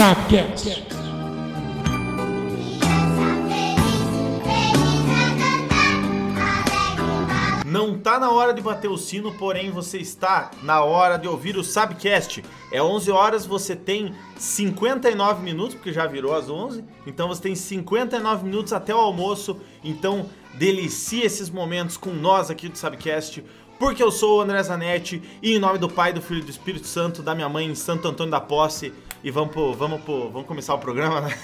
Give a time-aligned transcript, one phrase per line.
[0.00, 0.82] Sapcast.
[7.66, 11.58] Não tá na hora de bater o sino, porém você está na hora de ouvir
[11.58, 12.42] o Sabcast.
[12.72, 16.82] É 11 horas, você tem 59 minutos, porque já virou às 11.
[17.06, 19.60] Então você tem 59 minutos até o almoço.
[19.84, 23.44] Então delicie esses momentos com nós aqui do Sabcast.
[23.78, 26.50] Porque eu sou o André Zanetti e em nome do Pai, do Filho e do
[26.50, 28.94] Espírito Santo, da minha mãe Santo Antônio da Posse.
[29.22, 31.34] E vamos, pro, vamos, pro, vamos começar o programa, né?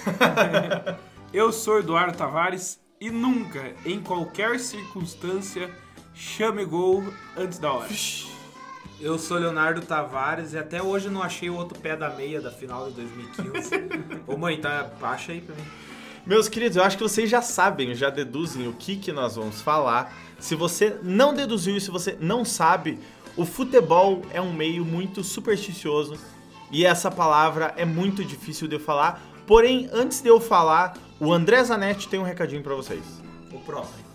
[1.31, 5.71] Eu sou Eduardo Tavares e nunca, em qualquer circunstância,
[6.15, 7.05] chame gol
[7.37, 7.91] antes da hora.
[8.99, 12.51] Eu sou Leonardo Tavares e até hoje não achei o outro pé da meia da
[12.51, 13.71] final de 2015.
[14.27, 15.65] Ô mãe, tá, baixa aí pra mim.
[16.25, 19.61] Meus queridos, eu acho que vocês já sabem, já deduzem o que, que nós vamos
[19.61, 20.17] falar.
[20.39, 22.99] Se você não deduziu e se você não sabe,
[23.37, 26.19] o futebol é um meio muito supersticioso
[26.71, 29.21] e essa palavra é muito difícil de eu falar.
[29.47, 33.03] Porém, antes de eu falar, o André Zanetti tem um recadinho pra vocês.
[33.53, 34.06] O próprio.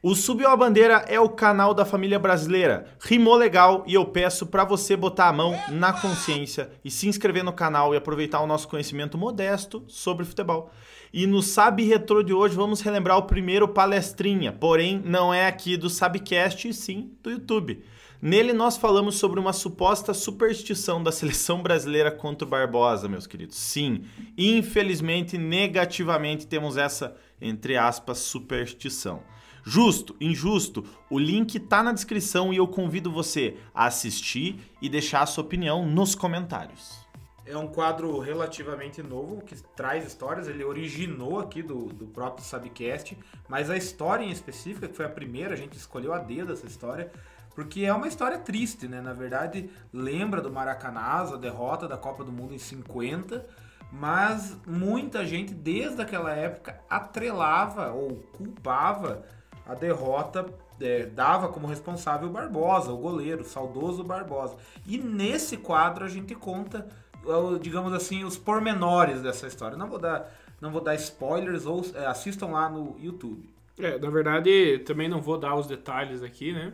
[0.00, 2.86] O Subiu a Bandeira é o canal da família brasileira.
[3.00, 7.42] Rimou legal e eu peço pra você botar a mão na consciência e se inscrever
[7.42, 10.70] no canal e aproveitar o nosso conhecimento modesto sobre futebol.
[11.12, 15.76] E no Sabe Retro de hoje vamos relembrar o primeiro palestrinha, porém não é aqui
[15.76, 17.82] do Sabcast e sim do YouTube.
[18.22, 23.56] Nele nós falamos sobre uma suposta superstição da seleção brasileira contra o Barbosa, meus queridos.
[23.56, 24.04] Sim,
[24.36, 29.24] infelizmente, negativamente temos essa, entre aspas, superstição.
[29.70, 35.20] Justo, injusto, o link tá na descrição e eu convido você a assistir e deixar
[35.20, 37.06] a sua opinião nos comentários.
[37.44, 40.48] É um quadro relativamente novo que traz histórias.
[40.48, 43.14] Ele originou aqui do, do próprio Sabcast,
[43.46, 46.66] mas a história em específica, que foi a primeira, a gente escolheu a dedo essa
[46.66, 47.12] história,
[47.54, 49.02] porque é uma história triste, né?
[49.02, 53.46] Na verdade, lembra do Maracanazo, a derrota da Copa do Mundo em 50,
[53.92, 59.26] mas muita gente desde aquela época atrelava ou culpava
[59.68, 60.46] a derrota
[60.80, 64.56] é, dava como responsável o Barbosa, o goleiro, o saudoso Barbosa.
[64.86, 66.88] E nesse quadro a gente conta,
[67.24, 69.76] é, digamos assim, os pormenores dessa história.
[69.76, 73.46] Não vou dar, não vou dar spoilers ou é, assistam lá no YouTube.
[73.78, 76.72] É, na verdade, também não vou dar os detalhes aqui, né?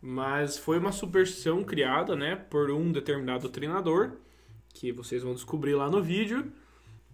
[0.00, 4.14] Mas foi uma superstição criada, né, por um determinado treinador,
[4.74, 6.52] que vocês vão descobrir lá no vídeo,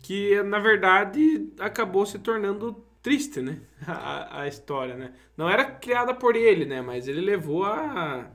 [0.01, 3.59] que na verdade acabou se tornando triste, né?
[3.87, 5.13] A, a história, né?
[5.35, 6.83] Não era criada por ele, né?
[6.83, 8.27] Mas ele levou a,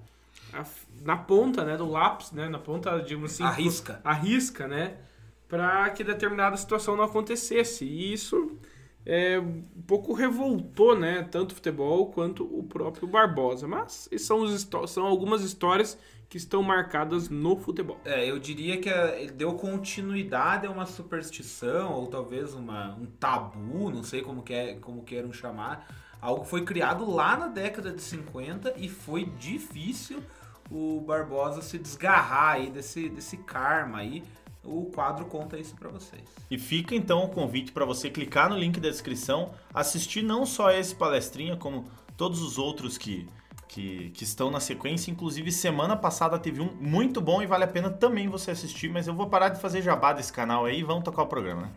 [0.51, 0.65] a
[1.03, 3.99] na ponta, né, do lápis, né, na ponta, digamos assim, A risca.
[4.05, 4.95] a risca, né,
[5.49, 7.83] para que determinada situação não acontecesse.
[7.83, 8.57] E isso
[9.05, 13.67] é, um pouco revoltou, né, tanto o futebol quanto o próprio Barbosa.
[13.67, 15.97] Mas são, os são algumas histórias
[16.33, 17.99] que estão marcadas no futebol.
[18.03, 23.05] É, eu diria que é, ele deu continuidade a uma superstição, ou talvez uma, um
[23.05, 25.87] tabu, não sei como, que é, como queiram chamar.
[26.19, 30.23] Algo que foi criado lá na década de 50 e foi difícil
[30.71, 34.23] o Barbosa se desgarrar aí desse, desse karma aí.
[34.63, 36.23] O quadro conta isso pra vocês.
[36.49, 40.71] E fica então o convite para você clicar no link da descrição, assistir não só
[40.71, 41.85] esse palestrinha, como
[42.17, 43.27] todos os outros que,
[43.73, 45.09] que, que estão na sequência.
[45.09, 49.07] Inclusive, semana passada teve um muito bom e vale a pena também você assistir, mas
[49.07, 51.69] eu vou parar de fazer jabá desse canal aí e vamos tocar o programa, né?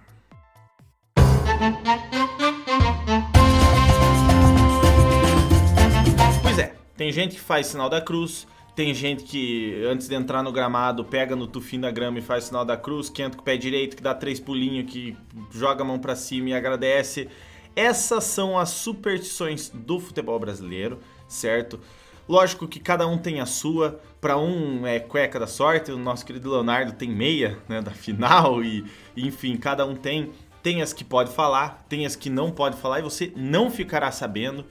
[6.42, 10.42] Pois é, tem gente que faz sinal da cruz, tem gente que antes de entrar
[10.42, 13.42] no gramado pega no tufinho da grama e faz sinal da cruz, que entra com
[13.42, 15.16] o pé direito, que dá três pulinhos, que
[15.50, 17.26] joga a mão pra cima e agradece.
[17.74, 21.80] Essas são as superstições do futebol brasileiro, certo?
[22.28, 24.00] Lógico que cada um tem a sua.
[24.20, 28.62] Para um é cueca da sorte, o nosso querido Leonardo tem meia né, da final
[28.62, 28.84] e
[29.16, 30.32] enfim, cada um tem.
[30.62, 34.10] Tem as que pode falar, tem as que não pode falar e você não ficará
[34.10, 34.64] sabendo.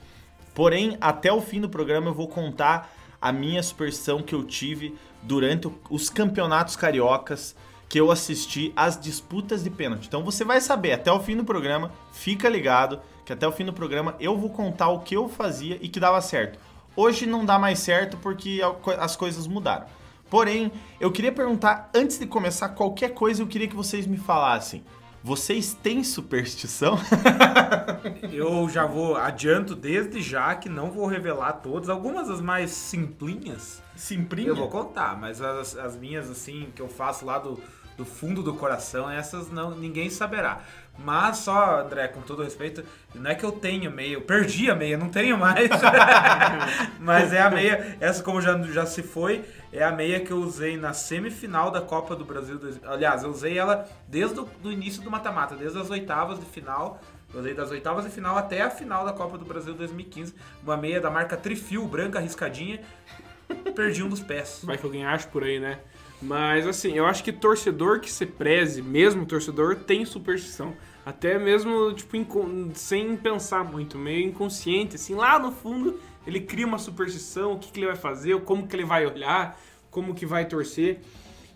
[0.54, 4.94] Porém, até o fim do programa eu vou contar a minha superstição que eu tive
[5.22, 7.56] durante os campeonatos cariocas
[7.88, 10.06] que eu assisti às disputas de pênalti.
[10.06, 13.64] Então você vai saber até o fim do programa, fica ligado que até o fim
[13.64, 16.58] do programa eu vou contar o que eu fazia e que dava certo.
[16.94, 18.60] Hoje não dá mais certo porque
[18.98, 19.86] as coisas mudaram.
[20.30, 24.82] Porém, eu queria perguntar antes de começar qualquer coisa, eu queria que vocês me falassem.
[25.22, 26.96] Vocês têm superstição?
[28.30, 31.88] Eu já vou, adianto desde já que não vou revelar todas.
[31.88, 34.48] Algumas das mais simplinhas Simprinha?
[34.48, 37.60] eu vou contar, mas as, as minhas, assim, que eu faço lá do,
[37.96, 40.60] do fundo do coração, essas não ninguém saberá.
[40.98, 42.82] Mas só, André, com todo respeito,
[43.14, 45.68] não é que eu tenho meia, eu perdi a meia, não tenho mais.
[46.98, 50.38] Mas é a meia, essa como já, já se foi, é a meia que eu
[50.38, 52.58] usei na semifinal da Copa do Brasil.
[52.84, 57.00] Aliás, eu usei ela desde o início do mata-mata, desde as oitavas de final.
[57.34, 60.34] Eu usei das oitavas de final até a final da Copa do Brasil 2015.
[60.62, 62.80] Uma meia da marca Trifil, branca, riscadinha.
[63.74, 64.60] Perdi um dos pés.
[64.62, 65.78] Vai que alguém acha por aí, né?
[66.20, 70.74] Mas assim, eu acho que torcedor que se preze, mesmo torcedor, tem superstição.
[71.04, 72.16] Até mesmo, tipo,
[72.74, 77.70] sem pensar muito, meio inconsciente, assim, lá no fundo, ele cria uma superstição, o que,
[77.70, 79.60] que ele vai fazer, como que ele vai olhar,
[79.90, 80.98] como que vai torcer.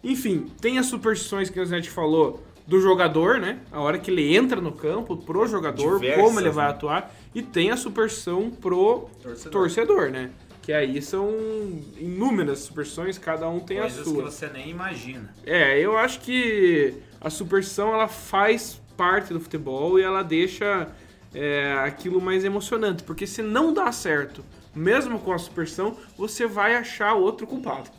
[0.04, 3.58] Enfim, tem as superstições que a gente falou do jogador, né?
[3.72, 6.70] A hora que ele entra no campo, pro jogador, Diversas, como ele vai né?
[6.70, 7.14] atuar.
[7.34, 10.30] E tem a superstição pro torcedor, torcedor né?
[10.70, 11.28] Que aí são
[11.98, 14.14] inúmeras superstições, cada um tem Coisas a sua.
[14.14, 15.34] que você nem imagina.
[15.44, 20.86] É, eu acho que a superstição ela faz parte do futebol e ela deixa
[21.34, 26.76] é, aquilo mais emocionante, porque se não dá certo, mesmo com a superstição, você vai
[26.76, 27.90] achar outro culpado.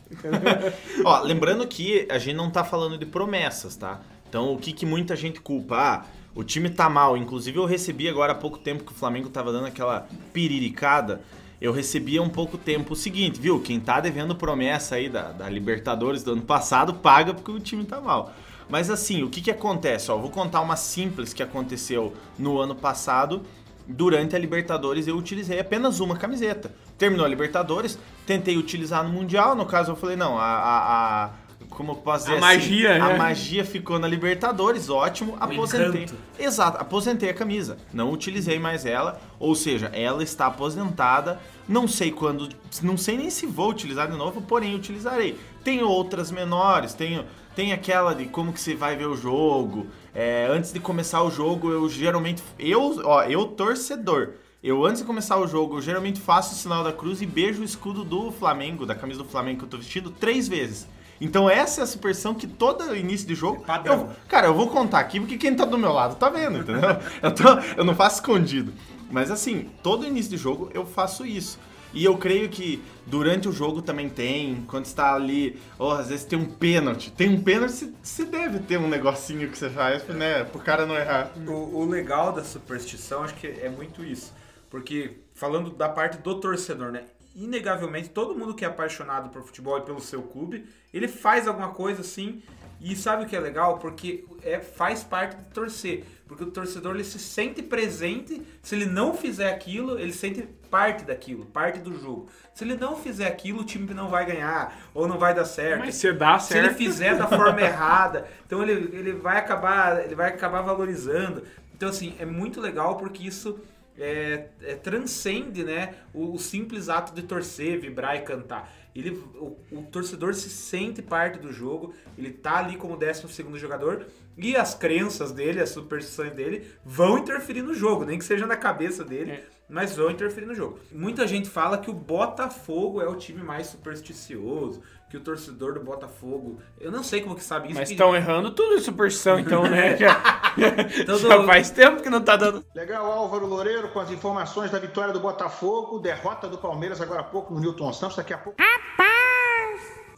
[1.04, 4.00] Ó, lembrando que a gente não tá falando de promessas, tá?
[4.30, 5.76] Então, o que, que muita gente culpa?
[5.76, 7.18] Ah, o time tá mal.
[7.18, 11.20] Inclusive, eu recebi agora há pouco tempo que o Flamengo tava dando aquela piriricada
[11.62, 13.60] eu recebia um pouco tempo o seguinte, viu?
[13.60, 17.84] Quem tá devendo promessa aí da, da Libertadores do ano passado paga porque o time
[17.84, 18.34] tá mal.
[18.68, 20.10] Mas assim, o que que acontece?
[20.10, 23.42] Ó, vou contar uma simples que aconteceu no ano passado.
[23.86, 26.74] Durante a Libertadores eu utilizei apenas uma camiseta.
[26.98, 29.54] Terminou a Libertadores, tentei utilizar no Mundial.
[29.54, 31.30] No caso eu falei, não, a, a, a
[31.72, 33.00] como eu posso dizer a assim, magia, né?
[33.00, 36.04] a magia ficou na Libertadores, ótimo, aposentei.
[36.04, 36.14] Encanto.
[36.38, 41.40] Exato, aposentei a camisa, não utilizei mais ela, ou seja, ela está aposentada.
[41.68, 42.48] Não sei quando,
[42.82, 45.38] não sei nem se vou utilizar de novo, porém utilizarei.
[45.62, 47.24] Tem outras menores, tenho
[47.54, 49.86] tem aquela de como que você vai ver o jogo.
[50.14, 54.34] É, antes de começar o jogo, eu geralmente eu, ó, eu torcedor.
[54.62, 57.62] Eu, antes de começar o jogo, eu geralmente faço o sinal da cruz e beijo
[57.62, 60.86] o escudo do Flamengo, da camisa do Flamengo que eu tô vestido, três vezes.
[61.22, 63.64] Então essa é a superstição que todo início de jogo.
[63.68, 66.58] É eu, cara, eu vou contar aqui porque quem tá do meu lado tá vendo,
[66.58, 66.82] entendeu?
[67.22, 67.44] eu, tô,
[67.76, 68.72] eu não faço escondido.
[69.08, 71.60] Mas assim, todo início de jogo eu faço isso.
[71.94, 76.24] E eu creio que durante o jogo também tem, quando está ali, oh, às vezes
[76.24, 77.12] tem um pênalti.
[77.12, 80.42] Tem um pênalti, você deve ter um negocinho que você faz, né?
[80.42, 81.30] Pro cara não errar.
[81.46, 84.32] O, o legal da superstição, acho que é muito isso.
[84.70, 87.04] Porque, falando da parte do torcedor, né?
[87.34, 91.70] Inegavelmente, todo mundo que é apaixonado por futebol e pelo seu clube, ele faz alguma
[91.70, 92.42] coisa assim.
[92.80, 93.78] E sabe o que é legal?
[93.78, 96.04] Porque é, faz parte de torcer.
[96.26, 98.42] Porque o torcedor ele se sente presente.
[98.60, 102.28] Se ele não fizer aquilo, ele sente parte daquilo, parte do jogo.
[102.54, 105.80] Se ele não fizer aquilo, o time não vai ganhar ou não vai dar certo.
[105.80, 106.48] Mas se dá certo.
[106.48, 111.44] Se ele fizer da forma errada, então ele, ele vai acabar ele vai acabar valorizando.
[111.74, 113.60] Então assim, é muito legal porque isso
[113.98, 118.72] é, é, transcende né, o, o, simples ato de torcer, vibrar e cantar.
[118.94, 123.58] Ele, o, o, torcedor se sente parte do jogo, ele tá ali como 12 segundo
[123.58, 124.06] jogador
[124.36, 128.56] e as crenças dele, as superstições dele vão interferir no jogo, nem que seja na
[128.56, 129.32] cabeça dele.
[129.32, 130.78] É mas vão interferir no jogo.
[130.92, 135.80] Muita gente fala que o Botafogo é o time mais supersticioso, que o torcedor do
[135.80, 136.60] Botafogo.
[136.78, 137.78] Eu não sei como que sabe isso.
[137.78, 138.16] Mas estão que...
[138.16, 139.96] errando tudo de superstição, então, né?
[140.56, 141.18] Já, Todo...
[141.18, 142.64] já faz tempo que não tá dando.
[142.74, 147.24] Legal, Álvaro Loureiro, com as informações da vitória do Botafogo, derrota do Palmeiras agora há
[147.24, 148.60] pouco no Newton Santos, daqui a pouco.
[148.60, 149.12] Rapaz!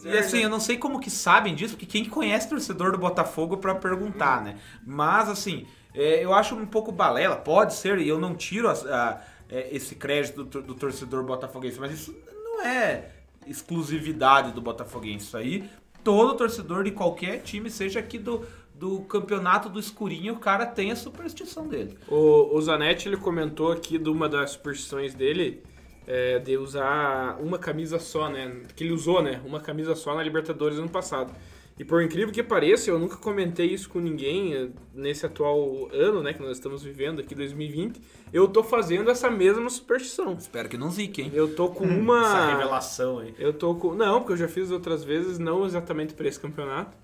[0.04, 2.99] E assim, eu não sei como que sabem disso, porque quem conhece o torcedor do
[2.99, 4.56] Botafogo para perguntar, né?
[4.85, 8.73] Mas assim, é, eu acho um pouco balela, pode ser, e eu não tiro a,
[8.73, 13.11] a é, esse crédito do, do, torcedor botafoguense, mas isso não é
[13.47, 15.26] exclusividade do botafoguense.
[15.26, 15.68] Isso aí,
[16.02, 18.44] todo torcedor de qualquer time, seja aqui do,
[18.85, 21.97] do campeonato do escurinho, o cara tem a superstição dele.
[22.07, 25.62] O, o Zanetti ele comentou aqui de uma das superstições dele.
[26.07, 28.61] É, de usar uma camisa só, né?
[28.76, 29.41] Que ele usou, né?
[29.43, 31.33] Uma camisa só na Libertadores ano passado.
[31.79, 36.23] E por incrível que pareça, eu nunca comentei isso com ninguém eh, nesse atual ano,
[36.23, 38.03] né, que nós estamos vivendo aqui, 2020.
[38.35, 40.35] Eu tô fazendo essa mesma superstição.
[40.35, 41.33] Espero que não zique, hein?
[41.33, 42.21] Eu tô com uma.
[42.21, 43.35] essa revelação aí.
[43.38, 43.95] Eu tô com.
[43.95, 46.95] Não, porque eu já fiz outras vezes, não exatamente para esse campeonato.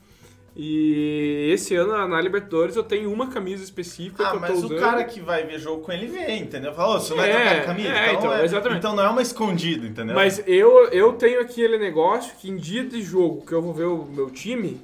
[0.63, 4.71] E esse ano na Libertadores eu tenho uma camisa específica ah, que eu tô usando.
[4.73, 6.75] mas o cara que vai ver jogo com ele vê, entendeu?
[6.75, 7.89] Fala, oh, você vai é, trocar de camisa?
[7.89, 8.79] É, então, então, é, exatamente.
[8.79, 10.15] então não é uma escondida, entendeu?
[10.15, 13.87] Mas eu, eu tenho aquele negócio que em dia de jogo que eu vou ver
[13.87, 14.79] o meu time,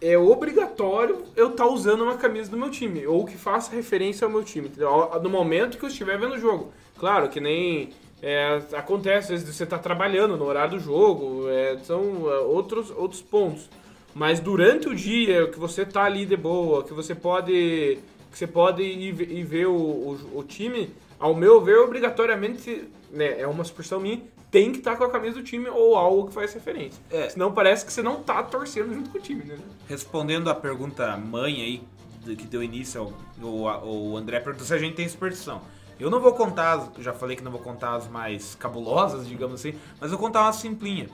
[0.00, 4.24] é obrigatório eu estar tá usando uma camisa do meu time, ou que faça referência
[4.24, 5.08] ao meu time, entendeu?
[5.22, 6.72] no momento que eu estiver vendo o jogo.
[6.98, 11.78] Claro que nem é, acontece, às vezes você está trabalhando no horário do jogo, é,
[11.84, 13.70] são é, outros, outros pontos.
[14.16, 17.98] Mas durante o dia, que você tá ali de boa, que você pode.
[18.30, 23.38] que você pode ir, ir ver o, o, o time, ao meu ver, obrigatoriamente, né,
[23.38, 26.32] é uma suposição minha, tem que estar com a camisa do time ou algo que
[26.32, 26.98] faz referência.
[27.10, 27.28] É.
[27.28, 29.58] Senão parece que você não tá torcendo junto com o time, né?
[29.86, 31.82] Respondendo a pergunta mãe aí,
[32.36, 33.12] que deu início ao,
[33.86, 35.60] o, André perguntou se a gente tem superstição.
[36.00, 39.78] Eu não vou contar, já falei que não vou contar as mais cabulosas, digamos assim,
[40.00, 41.06] mas eu vou contar uma simplinha.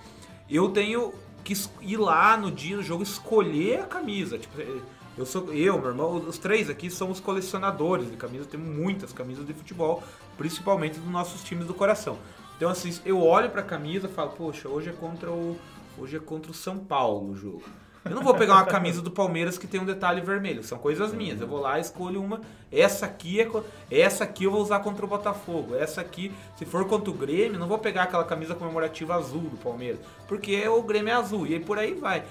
[0.49, 1.13] Eu tenho
[1.45, 4.39] que ir lá no dia do jogo escolher a camisa.
[4.39, 4.81] Tipo, eh,
[5.17, 9.47] eu sou eu, meu irmão, os três aqui somos colecionadores de camisas, temos muitas camisas
[9.47, 10.03] de futebol,
[10.39, 12.19] principalmente dos nossos times do coração.
[12.57, 15.59] Então assim, eu olho pra camisa e falo, poxa, hoje é contra o
[15.99, 17.63] hoje é contra o São Paulo o jogo.
[18.05, 21.13] Eu não vou pegar uma camisa do Palmeiras que tem um detalhe vermelho, são coisas
[21.15, 21.41] minhas.
[21.41, 22.41] Eu vou lá e escolho uma.
[22.71, 23.49] Essa aqui é
[23.91, 25.77] essa aqui eu vou usar contra o Botafogo.
[25.77, 29.57] Essa aqui, se for contra o Grêmio, não vou pegar aquela camisa comemorativa azul do
[29.57, 32.25] Palmeiras, porque o Grêmio é azul e aí por aí vai.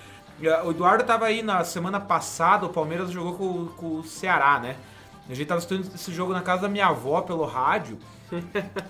[0.46, 4.60] Ah, O Eduardo tava aí na semana passada, o Palmeiras jogou com, com o Ceará,
[4.60, 4.76] né?
[5.30, 7.98] A gente tava assistindo esse jogo na casa da minha avó pelo rádio.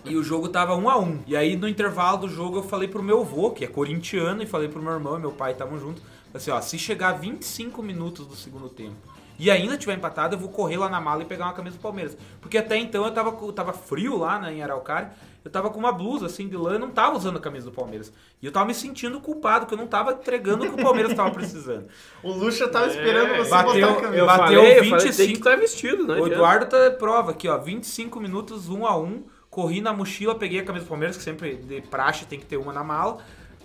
[0.06, 2.88] E o jogo tava 1 a 1 E aí no intervalo do jogo eu falei
[2.88, 5.80] pro meu avô, que é corintiano, e falei pro meu irmão e meu pai estavam
[5.80, 6.04] juntos.
[6.34, 8.96] Assim, ó, se chegar 25 minutos do segundo tempo
[9.40, 11.82] e ainda tiver empatado, eu vou correr lá na mala e pegar uma camisa do
[11.82, 12.16] Palmeiras.
[12.40, 15.12] Porque até então eu tava, com- tava frio lá né, em Araucária,
[15.44, 17.72] eu tava com uma blusa assim de lã e não tava usando a camisa do
[17.72, 18.14] Palmeiras.
[18.40, 21.14] E eu tava me sentindo culpado, que eu não tava entregando o que o Palmeiras
[21.16, 21.88] tava precisando.
[22.22, 24.18] O Lucha tava esperando você bateu- botar a camisa.
[24.22, 25.18] Eu Bateu falei, eu falei, 25.
[25.18, 26.14] tem que estar vestido, né?
[26.20, 30.60] O Eduardo tá prova aqui, ó, 25 minutos, 1 a 1 corri na mochila, peguei
[30.60, 33.18] a camisa do Palmeiras, que sempre de praxe tem que ter uma na mala.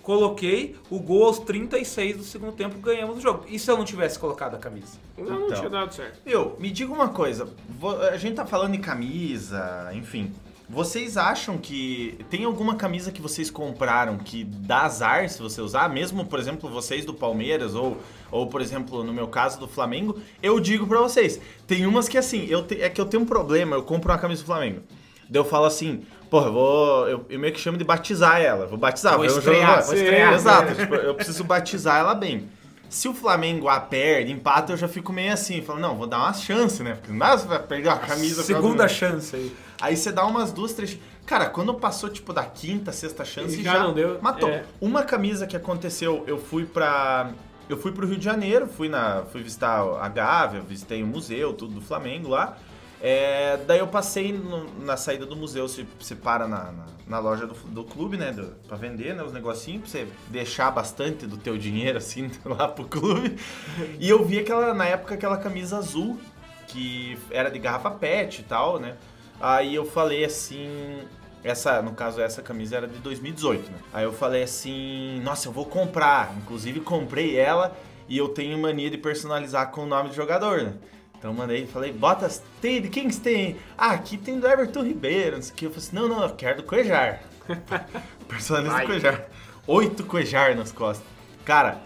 [0.07, 3.43] Coloquei o gol aos 36 do segundo tempo, ganhamos o jogo.
[3.49, 4.97] E se eu não tivesse colocado a camisa?
[5.17, 6.21] Não, não tinha dado certo.
[6.25, 7.45] Eu, me diga uma coisa.
[7.77, 10.31] vo- A gente tá falando de camisa, enfim.
[10.69, 15.89] Vocês acham que tem alguma camisa que vocês compraram que dá azar se você usar?
[15.89, 17.97] Mesmo, por exemplo, vocês do Palmeiras ou,
[18.31, 21.37] ou por exemplo, no meu caso do Flamengo, eu digo pra vocês,
[21.67, 24.17] tem umas que assim, eu te- é que eu tenho um problema, eu compro uma
[24.17, 24.83] camisa do Flamengo.
[25.29, 27.07] Daí eu falo assim, porra, eu vou.
[27.07, 28.65] Eu, eu meio que chamo de batizar ela.
[28.65, 30.33] Vou batizar, Vou um estrear, vou estrear.
[30.33, 32.49] Exato, tipo, eu preciso batizar ela bem.
[32.89, 36.19] Se o Flamengo a perde, empata, eu já fico meio assim, falo, não, vou dar
[36.19, 36.93] uma chance, né?
[36.93, 38.43] Porque não dá pra perder uma camisa.
[38.43, 39.53] Segunda chance aí.
[39.81, 40.97] Aí você dá umas duas, três.
[41.25, 44.47] Cara, quando passou, tipo, da quinta, sexta chance, Já já, não deu, matou.
[44.49, 44.63] é.
[44.79, 47.31] Uma camisa que aconteceu, eu fui pra.
[47.69, 51.51] Eu fui pro Rio de Janeiro, fui, na, fui visitar a Gávea, visitei o museu,
[51.51, 52.57] tudo do Flamengo lá.
[53.01, 57.19] É, daí eu passei no- na saída do museu, você, você para na, na, na
[57.19, 58.31] loja do, do clube, né?
[58.31, 59.23] Do, pra vender, né?
[59.23, 63.37] Os negocinhos, pra você deixar bastante do teu dinheiro, assim, lá pro clube.
[63.99, 66.19] E eu vi aquela, na época, aquela camisa azul,
[66.67, 68.95] que era de garrafa pet e tal, né?
[69.39, 71.01] Aí eu falei assim.
[71.43, 73.77] Essa, no caso, essa camisa era de 2018, né?
[73.93, 76.35] Aí eu falei assim, nossa, eu vou comprar.
[76.35, 77.77] Inclusive comprei ela
[78.09, 80.73] e eu tenho mania de personalizar com o nome do jogador, né?
[81.17, 82.29] Então eu mandei, falei, bota,
[82.61, 83.57] tem, de quem tem?
[83.77, 85.65] Ah, aqui tem do Everton Ribeiro, não sei o que.
[85.65, 87.21] Eu falei assim, não, não, eu quero do Cuejar.
[88.27, 88.85] Personaliza Vai.
[88.85, 89.25] do Cuejar.
[89.65, 91.05] Oito Cuejar nas costas.
[91.43, 91.81] Cara,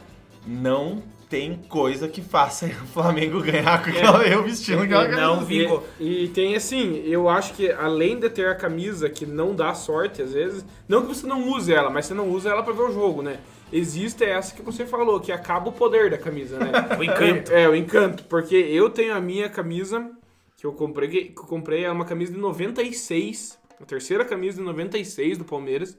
[0.45, 5.21] não tem coisa que faça o Flamengo ganhar com aquela, eu vestindo aquela camisa.
[5.21, 5.87] Não vingou.
[5.97, 9.73] E, e tem assim, eu acho que além de ter a camisa que não dá
[9.73, 12.73] sorte às vezes, não que você não use ela, mas você não usa ela pra
[12.73, 13.39] ver o jogo, né?
[13.71, 16.71] Existe essa que você falou, que acaba o poder da camisa, né?
[16.99, 17.53] O encanto.
[17.53, 20.11] É, o encanto, porque eu tenho a minha camisa
[20.57, 24.63] que eu comprei, que eu comprei é uma camisa de 96, a terceira camisa de
[24.63, 25.97] 96 do Palmeiras.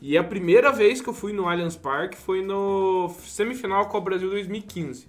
[0.00, 4.00] E a primeira vez que eu fui no Allianz Parque foi no semifinal com o
[4.00, 5.08] Brasil 2015.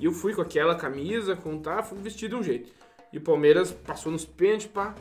[0.00, 2.70] E eu fui com aquela camisa, com tá, fui vestido de um jeito.
[3.12, 4.94] E o Palmeiras passou nos pênaltis, pá.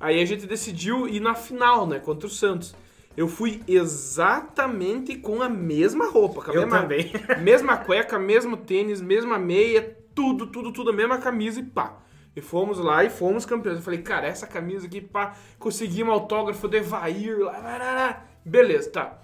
[0.00, 2.74] Aí a gente decidiu ir na final, né, contra o Santos.
[3.14, 7.12] Eu fui exatamente com a mesma roupa, com a Eu mesma, também.
[7.40, 11.98] mesma cueca, mesmo tênis, mesma meia, tudo, tudo, tudo, a mesma camisa e pá.
[12.34, 13.78] E fomos lá e fomos campeões.
[13.78, 17.94] Eu falei, cara, essa camisa aqui, pá, consegui um autógrafo do Evair lá, lá, lá,
[17.94, 18.31] lá.
[18.44, 19.18] Beleza, tá.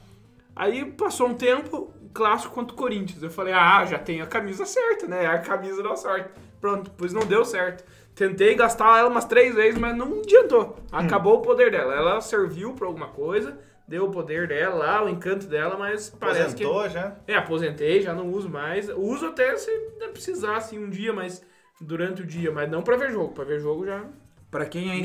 [0.54, 3.22] Aí passou um tempo, clássico contra o Corinthians.
[3.22, 5.26] Eu falei, ah, já tenho a camisa certa, né?
[5.26, 6.30] A camisa deu sorte.
[6.60, 7.84] Pronto, pois não deu certo.
[8.14, 10.76] Tentei gastar ela umas três vezes, mas não adiantou.
[10.90, 11.94] Acabou o poder dela.
[11.94, 13.56] Ela serviu pra alguma coisa,
[13.86, 16.64] deu o poder dela lá, o encanto dela, mas parece que.
[16.64, 17.16] Aposentou já?
[17.28, 18.88] É, aposentei, já não uso mais.
[18.88, 19.70] Uso até se
[20.10, 21.44] precisar, assim, um dia, mas
[21.80, 23.32] durante o dia, mas não pra ver jogo.
[23.32, 24.04] Pra ver jogo já.
[24.50, 25.04] Pra quem ainda.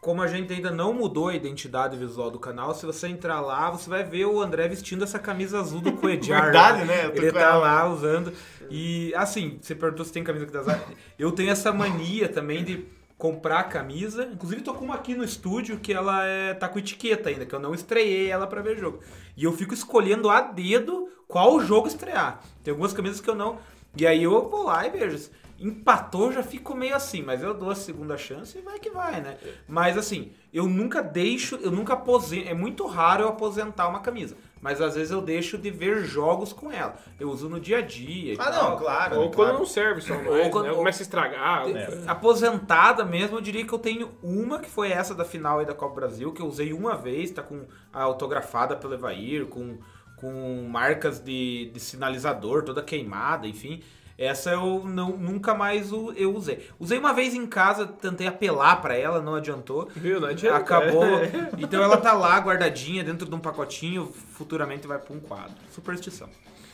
[0.00, 3.70] Como a gente ainda não mudou a identidade visual do canal, se você entrar lá,
[3.70, 6.44] você vai ver o André vestindo essa camisa azul do Cuejar.
[6.44, 7.06] Verdade, né?
[7.06, 8.32] Eu Ele tá lá usando.
[8.70, 10.82] E assim, você perguntou se tem camisa que dá azar.
[11.18, 12.86] Eu tenho essa mania também de
[13.18, 14.24] comprar camisa.
[14.32, 17.54] Inclusive tô com uma aqui no estúdio que ela é, tá com etiqueta ainda, que
[17.54, 19.00] eu não estreiei ela pra ver jogo.
[19.36, 22.40] E eu fico escolhendo a dedo qual jogo estrear.
[22.64, 23.58] Tem algumas camisas que eu não.
[23.94, 25.30] E aí eu vou lá e vejo.
[25.60, 29.20] Empatou, já fico meio assim, mas eu dou a segunda chance e vai que vai,
[29.20, 29.36] né?
[29.68, 32.48] Mas assim, eu nunca deixo, eu nunca aposento.
[32.48, 34.34] É muito raro eu aposentar uma camisa.
[34.62, 36.96] Mas às vezes eu deixo de ver jogos com ela.
[37.18, 38.36] Eu uso no dia a dia.
[38.38, 38.70] Ah, tal.
[38.70, 39.16] não, claro.
[39.16, 39.58] Ou né, quando claro.
[39.58, 40.74] não serve só Ou mais, quando- né?
[40.74, 41.68] Começa a estragar.
[41.68, 42.04] É.
[42.06, 45.74] Aposentada mesmo, eu diria que eu tenho uma, que foi essa da final aí da
[45.74, 49.78] Copa Brasil, que eu usei uma vez, tá com a autografada pelo Evair, com,
[50.16, 53.82] com marcas de, de sinalizador, toda queimada, enfim.
[54.20, 56.68] Essa eu não, nunca mais eu usei.
[56.78, 59.88] Usei uma vez em casa, tentei apelar pra ela, não adiantou.
[59.96, 60.20] Viu?
[60.20, 60.58] Não adianta.
[60.58, 61.00] Acabou.
[61.56, 65.54] Então ela tá lá guardadinha dentro de um pacotinho, futuramente vai pra um quadro.
[65.70, 66.28] Superstição.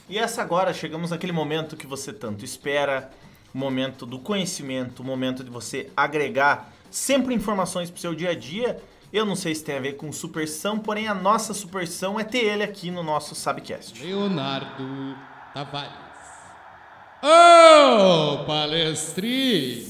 [0.08, 3.10] E essa agora, chegamos naquele momento que você tanto espera,
[3.54, 8.34] o momento do conhecimento, o momento de você agregar sempre informações pro seu dia a
[8.34, 8.80] dia.
[9.12, 12.44] Eu não sei se tem a ver com superstição, porém a nossa superstição é ter
[12.44, 14.02] ele aqui no nosso Sabcast.
[14.04, 15.16] Leonardo
[15.54, 16.05] Tavares.
[17.28, 19.84] Ô, palestrinha!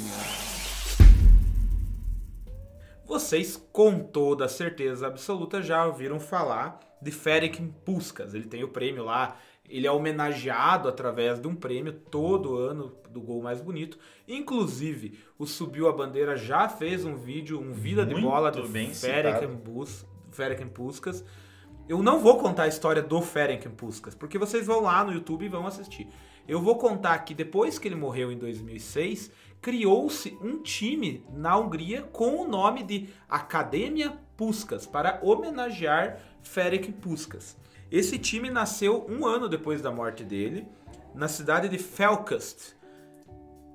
[3.04, 8.32] Vocês, com toda certeza absoluta, já ouviram falar de Ferenc Puskas.
[8.32, 9.36] Ele tem o prêmio lá,
[9.68, 13.98] ele é homenageado através de um prêmio todo ano do gol mais bonito.
[14.26, 18.62] Inclusive, o Subiu a Bandeira já fez um vídeo, um Vida de Muito Bola de
[18.66, 19.56] bem Ferenc citado.
[19.58, 21.22] Bus- Ferenc Puskas.
[21.86, 25.44] Eu não vou contar a história do Ferenc Puskas, porque vocês vão lá no YouTube
[25.44, 26.08] e vão assistir.
[26.48, 32.02] Eu vou contar que depois que ele morreu em 2006, criou-se um time na Hungria
[32.02, 37.56] com o nome de Academia Puskas, para homenagear Ferenc Puskas.
[37.90, 40.68] Esse time nasceu um ano depois da morte dele,
[41.14, 42.75] na cidade de Felkast.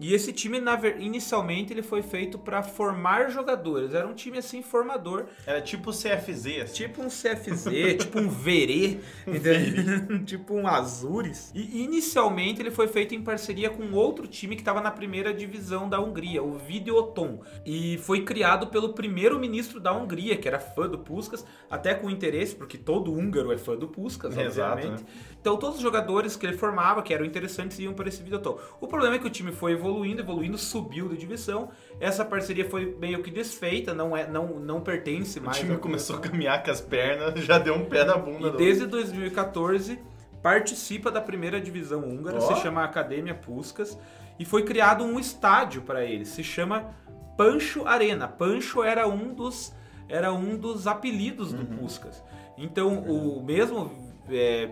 [0.02, 0.60] E esse time,
[1.00, 3.94] inicialmente, ele foi feito para formar jogadores.
[3.94, 6.74] Era um time assim formador, Era tipo CFZ, assim.
[6.74, 7.66] Tipo um CFZ,
[8.02, 10.24] tipo um Verê, entendeu?
[10.26, 11.52] tipo um Azures.
[11.54, 15.88] E inicialmente ele foi feito em parceria com outro time que estava na primeira divisão
[15.88, 17.42] da Hungria, o Videoton.
[17.64, 22.56] E foi criado pelo primeiro-ministro da Hungria, que era fã do Puskas, até com interesse,
[22.56, 25.04] porque todo húngaro é fã do Puskas, Exato, obviamente.
[25.04, 25.10] né?
[25.40, 28.60] Então todos os jogadores que ele formava, que eram interessantes, iam para esse Videoton.
[28.80, 29.91] O problema é que o time foi evoluindo,
[30.22, 31.70] evoluindo, subiu de divisão.
[32.00, 35.80] Essa parceria foi meio que desfeita, não, é, não, não pertence O mais time ao-
[35.80, 38.50] começou a caminhar com as pernas, já deu um pé na bunda.
[38.50, 40.00] e desde 2014
[40.42, 42.42] participa da primeira divisão húngara, Ó.
[42.42, 43.98] se chama Academia Puskas,
[44.40, 46.96] e foi criado um estádio para ele, se chama
[47.38, 48.28] Pancho Arena.
[48.28, 49.72] Pancho era um dos,
[50.10, 52.24] era um dos apelidos do Puskas.
[52.58, 53.92] Então o mesmo
[54.30, 54.70] é,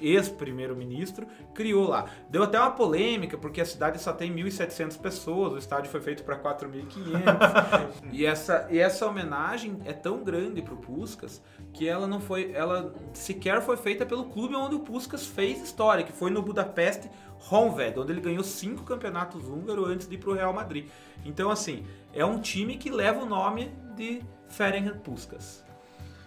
[0.00, 2.06] ex-primeiro-ministro criou lá.
[2.28, 6.22] Deu até uma polêmica, porque a cidade só tem 1.700 pessoas, o estádio foi feito
[6.24, 7.92] para 4.500.
[8.12, 12.94] e, essa, e essa homenagem é tão grande pro Puskas que ela não foi, ela
[13.12, 17.10] sequer foi feita pelo clube onde o Puskas fez história, que foi no Budapeste
[17.50, 20.88] Honved, onde ele ganhou cinco campeonatos húngaros antes de ir pro Real Madrid.
[21.24, 25.64] Então, assim, é um time que leva o nome de Ferenc Puskas.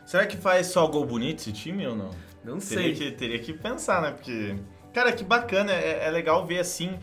[0.06, 2.10] Será que faz só gol bonito esse time ou não?
[2.43, 2.93] Não Teria sei.
[2.93, 4.12] que, teria que pensar, né?
[4.12, 4.56] Porque,
[4.93, 5.71] cara, que bacana.
[5.71, 6.97] É, é legal ver assim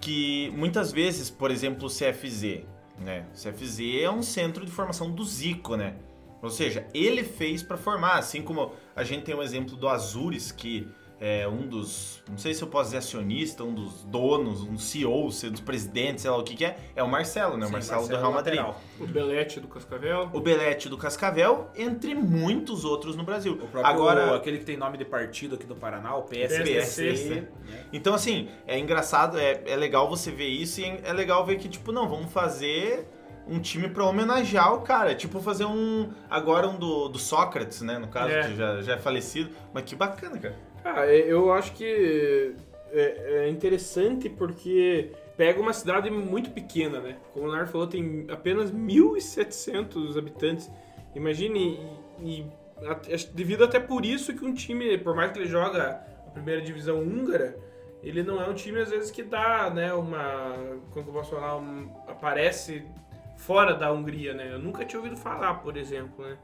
[0.00, 2.60] que muitas vezes, por exemplo, o CFZ,
[2.98, 3.26] né?
[3.32, 5.96] O CFZ é um centro de formação do Zico, né?
[6.42, 10.52] Ou seja, ele fez pra formar, assim como a gente tem o exemplo do Azures,
[10.52, 10.86] que
[11.18, 15.30] é um dos, não sei se eu posso dizer acionista, um dos donos, um CEO,
[15.32, 17.64] sei, dos presidentes, sei lá o que que é, é o Marcelo, né?
[17.64, 18.56] O Sim, Marcelo, do Marcelo Real Madrid.
[18.56, 18.80] lateral.
[19.00, 20.30] O Belete do Cascavel.
[20.32, 23.54] O Belete do Cascavel, entre muitos outros no Brasil.
[23.54, 27.30] O próprio, Agora, aquele que tem nome de partido aqui do Paraná, o PSPC.
[27.30, 27.48] Né?
[27.92, 31.68] Então, assim, é engraçado, é, é legal você ver isso e é legal ver que,
[31.68, 33.08] tipo, não, vamos fazer
[33.48, 35.14] um time pra homenagear o cara.
[35.14, 36.10] Tipo, fazer um.
[36.28, 37.96] Agora um do, do Sócrates, né?
[37.98, 38.48] No caso, É.
[38.48, 39.50] que já, já é falecido.
[39.72, 40.56] Mas que bacana, cara.
[40.88, 42.54] Ah, é- eu acho que
[42.92, 47.16] é, é interessante porque pega uma cidade muito pequena, né?
[47.32, 50.70] Como o Leonardo falou, tem apenas 1.700 habitantes.
[51.14, 51.80] Imagine,
[52.20, 52.46] e, e
[53.12, 56.62] acho- devido até por isso que um time, por mais que ele joga a primeira
[56.62, 57.58] divisão húngara,
[58.02, 60.54] ele não é um time às vezes que dá, né, uma,
[60.92, 62.84] como eu posso falar, um- aparece
[63.36, 64.50] fora da Hungria, né?
[64.52, 66.36] Eu nunca tinha ouvido falar, por exemplo, né?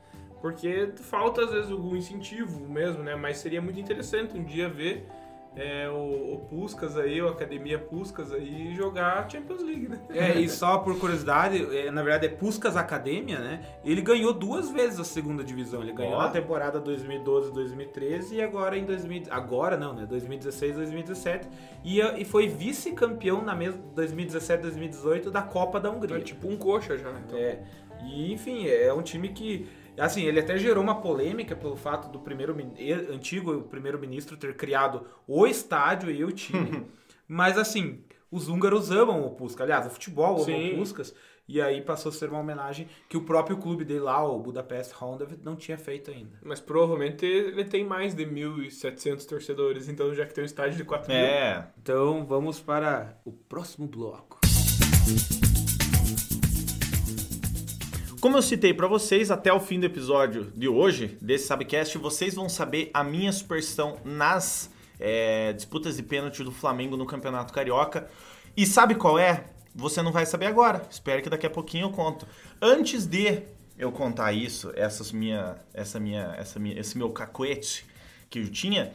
[0.42, 3.14] Porque falta às vezes algum incentivo mesmo, né?
[3.16, 5.06] Mas seria muito interessante um dia ver
[5.54, 10.00] é, o, o Puskas aí, o Academia Puskas aí jogar Champions League, né?
[10.10, 13.62] É, e só por curiosidade, é, na verdade é Puskas Academia, né?
[13.84, 15.80] Ele ganhou duas vezes a segunda divisão.
[15.82, 16.22] Ele ganhou Ó.
[16.22, 20.06] na temporada 2012-2013 e agora em 2000, agora não, né?
[20.10, 21.46] 2016-2017
[21.84, 26.16] e, a- e foi vice-campeão na mesma 2017-2018 da Copa da Hungria.
[26.16, 27.38] É tipo um coxa já, então.
[27.38, 27.60] É.
[28.04, 32.18] E enfim, é um time que assim, ele até gerou uma polêmica pelo fato do
[32.20, 32.56] primeiro
[33.10, 36.86] antigo primeiro-ministro ter criado o estádio e o time.
[37.26, 39.62] Mas assim, os húngaros amam o Puskas.
[39.62, 40.72] Aliás, o futebol ama Sim.
[40.72, 41.14] o Puskas.
[41.48, 44.92] E aí passou a ser uma homenagem que o próprio clube dele lá, o Budapest
[44.94, 46.38] Honda, não tinha feito ainda.
[46.42, 50.84] Mas provavelmente ele tem mais de 1.700 torcedores, então já que tem um estádio de
[50.84, 51.20] 4 mil.
[51.20, 51.68] É.
[51.82, 54.40] Então vamos para o próximo bloco.
[58.22, 62.36] Como eu citei pra vocês, até o fim do episódio de hoje, desse Sabcast, vocês
[62.36, 68.08] vão saber a minha superstição nas é, disputas de pênalti do Flamengo no Campeonato Carioca.
[68.56, 69.46] E sabe qual é?
[69.74, 70.86] Você não vai saber agora.
[70.88, 72.24] Espero que daqui a pouquinho eu conto.
[72.60, 73.42] Antes de
[73.76, 77.84] eu contar isso, essas minha, essa minha, essa minha, esse meu cacuete
[78.30, 78.92] que eu tinha,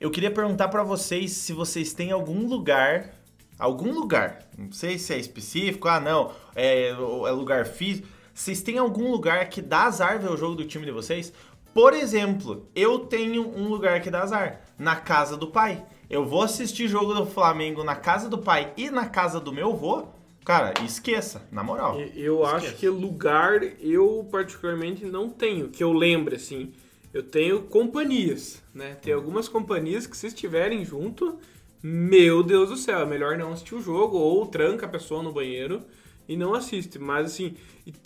[0.00, 3.12] eu queria perguntar pra vocês se vocês têm algum lugar,
[3.58, 8.06] algum lugar, não sei se é específico, ah não, é, é lugar físico,
[8.38, 11.32] vocês têm algum lugar que dá azar ver o jogo do time de vocês?
[11.74, 15.84] Por exemplo, eu tenho um lugar que dá azar, na casa do pai.
[16.08, 19.72] Eu vou assistir jogo do Flamengo na casa do pai e na casa do meu
[19.72, 20.06] avô.
[20.44, 22.00] Cara, esqueça, na moral.
[22.14, 26.72] Eu acho que lugar eu particularmente não tenho, que eu lembre assim.
[27.12, 28.94] Eu tenho companhias, né?
[29.02, 31.40] Tem algumas companhias que se estiverem junto,
[31.82, 35.32] meu Deus do céu, é melhor não assistir o jogo ou tranca a pessoa no
[35.32, 35.82] banheiro
[36.28, 36.98] e não assiste.
[36.98, 37.56] Mas assim,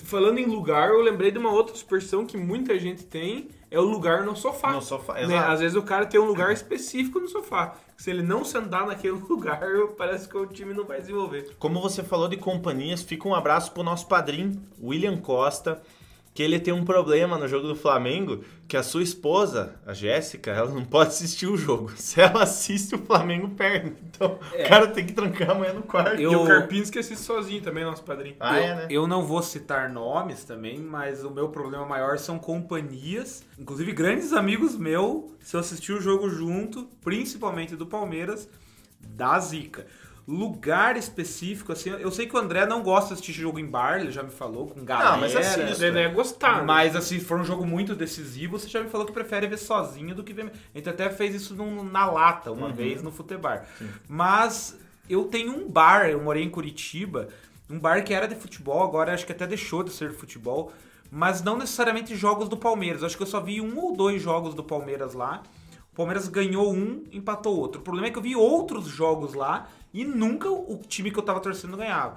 [0.05, 3.83] falando em lugar, eu lembrei de uma outra superstição que muita gente tem, é o
[3.83, 4.73] lugar no sofá.
[4.73, 5.23] No sofá, né?
[5.23, 5.51] exato.
[5.51, 7.75] Às vezes o cara tem um lugar específico no sofá.
[7.97, 9.61] Se ele não sentar naquele lugar,
[9.97, 11.57] parece que o time não vai desenvolver.
[11.59, 15.83] Como você falou de companhias, fica um abraço pro nosso padrinho, William Costa,
[16.35, 20.51] que ele tem um problema no jogo do Flamengo, que a sua esposa, a Jéssica,
[20.51, 21.93] ela não pode assistir o jogo.
[21.97, 23.93] Se ela assiste, o Flamengo perde.
[24.09, 26.21] Então, o cara tem que trancar a mulher no quarto.
[26.21, 28.37] E o Carpinski assiste sozinho também, nosso padrinho.
[28.41, 28.87] Ah, eu, é, né?
[28.89, 33.45] eu não vou citar nomes também, mas o meu problema maior são companhias.
[33.59, 38.49] Inclusive, grandes amigos meus, se eu assistir o jogo junto, principalmente do Palmeiras,
[38.99, 39.87] da zica.
[40.27, 44.01] Lugar específico, assim, eu sei que o André não gosta de assistir jogo em bar,
[44.01, 45.11] ele já me falou, com galera.
[45.13, 45.69] Não, mas assiste.
[45.75, 46.59] Você deve gostar.
[46.59, 46.65] né?
[46.65, 49.57] Mas assim, se for um jogo muito decisivo, você já me falou que prefere ver
[49.59, 50.53] sozinho do que ver.
[50.75, 53.67] A gente até fez isso num- na lata uma vez no futebar.
[54.09, 54.79] Mas
[55.11, 57.29] eu tenho um bar, eu morei em Curitiba,
[57.69, 60.73] um bar que era de futebol, agora acho que até deixou de ser de futebol,
[61.11, 63.03] mas não necessariamente jogos do Palmeiras.
[63.03, 65.43] Acho que eu só vi um ou dois jogos do Palmeiras lá.
[65.93, 67.81] O Palmeiras ganhou um, empatou outro.
[67.81, 71.23] O problema é que eu vi outros jogos lá e nunca o time que eu
[71.23, 72.17] tava torcendo ganhava.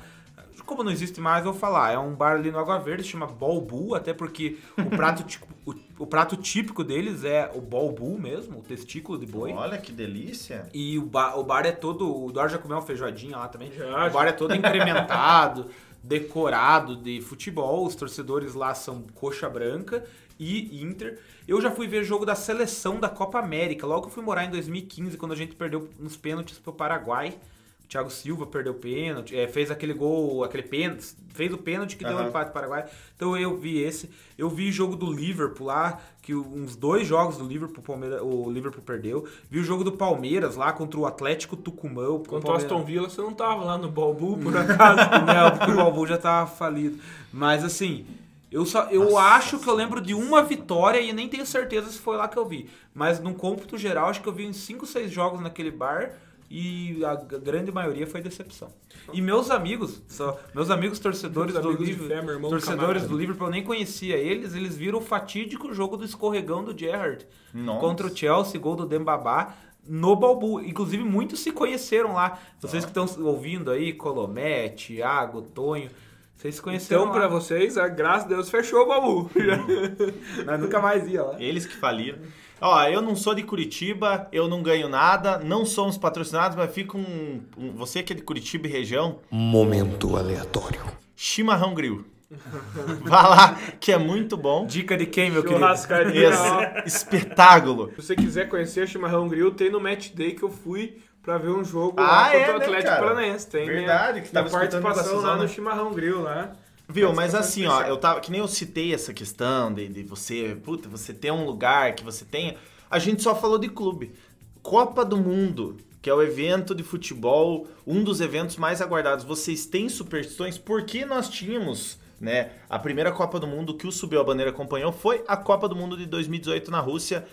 [0.65, 1.91] Como não existe mais, eu vou falar.
[1.91, 5.75] É um bar ali no Água Verde, chama Bolbu, até porque o prato, típico, o,
[5.99, 9.51] o prato típico deles é o Bolbu mesmo, o testículo de boi.
[9.51, 10.67] Olha que delícia.
[10.73, 12.23] E o bar, o bar é todo.
[12.23, 13.71] O Eduardo já comeu uma feijoadinha lá também.
[13.71, 15.69] Já, o bar é todo incrementado,
[16.01, 17.85] decorado de futebol.
[17.85, 20.03] Os torcedores lá são coxa branca
[20.39, 21.19] e Inter.
[21.47, 23.85] Eu já fui ver jogo da seleção da Copa América.
[23.85, 27.37] Logo que eu fui morar em 2015, quando a gente perdeu nos pênaltis pro Paraguai.
[27.85, 31.95] O Thiago Silva perdeu o pênalti, é, fez aquele gol, aquele pênalti, fez o pênalti
[31.95, 32.29] que deu o Aham.
[32.29, 32.85] empate pro Paraguai.
[33.15, 34.09] Então eu vi esse.
[34.35, 38.21] Eu vi jogo do Liverpool lá, que o- uns dois jogos do Liverpool, o Palmeiras-
[38.23, 39.27] o Liverpool perdeu.
[39.51, 42.07] Vi o jogo do Palmeiras lá contra o Atlético Tucumã.
[42.09, 44.97] o ao Palmeiras- Aston Villa, você não tava lá no Balbu, por acaso.
[45.25, 46.97] não, porque o Balbu já tava falido.
[47.31, 48.03] Mas assim,
[48.51, 51.99] eu só eu acho que eu lembro de uma vitória e nem tenho certeza se
[51.99, 52.67] foi lá que eu vi.
[52.95, 56.13] Mas num cômputo geral, acho que eu vi uns 5, 6 jogos naquele bar
[56.49, 58.69] e a grande maioria foi decepção.
[59.13, 63.07] E meus amigos, só, meus amigos torcedores Meus do amigos de Liverpool, torcedores camarada.
[63.07, 67.25] do Liverpool, eu nem conhecia eles, eles viram o fatídico jogo do escorregão do Gerrard
[67.53, 67.79] Nossa.
[67.79, 69.55] contra o Chelsea, gol do Dembabá
[69.87, 70.61] no Balbu.
[70.61, 72.39] Inclusive, muitos se conhceram lá.
[72.59, 75.89] Vocês que estão ouvindo aí, Colomé, Thiago, Tonho,
[76.35, 77.27] vocês se conheceram Então, pra lá.
[77.27, 79.29] vocês, a graça de Deus fechou o Balbu.
[80.45, 81.41] Nós nunca mais ia lá.
[81.41, 82.17] Eles que faliram.
[82.61, 86.97] Ó, eu não sou de Curitiba, eu não ganho nada, não somos patrocinados, mas fica
[86.97, 90.81] um, um- Você que é de Curitiba e região, Momento aleatório.
[91.15, 92.05] Chimarrão Grill.
[93.03, 94.65] Vá lá, que é muito bom.
[94.65, 95.63] Dica de quem, meu querido?
[96.85, 97.91] Esse espetáculo.
[97.95, 101.37] Se você quiser conhecer a Chimarrão Grill, tem no Match Day que eu fui pra
[101.37, 103.01] ver um jogo Ah, lá é, contra o né, Atlético cara?
[103.03, 103.47] Paranaense.
[103.47, 106.51] Tem Verdade, minha, que tava participação da lá no Chimarrão Grill lá.
[106.87, 108.19] Viu, mas assim, ó, eu tava.
[108.19, 110.57] Que nem eu citei essa questão de, de você.
[110.63, 112.55] Puta, você ter um lugar que você tenha.
[112.89, 114.13] A gente só falou de clube.
[114.61, 119.25] Copa do Mundo, que é o evento de futebol, um dos eventos mais aguardados.
[119.25, 120.57] Vocês têm superstições?
[120.57, 122.51] Porque nós tínhamos, né?
[122.69, 125.75] A primeira Copa do Mundo que o Subiu a Bandeira acompanhou foi a Copa do
[125.75, 127.25] Mundo de 2018 na Rússia.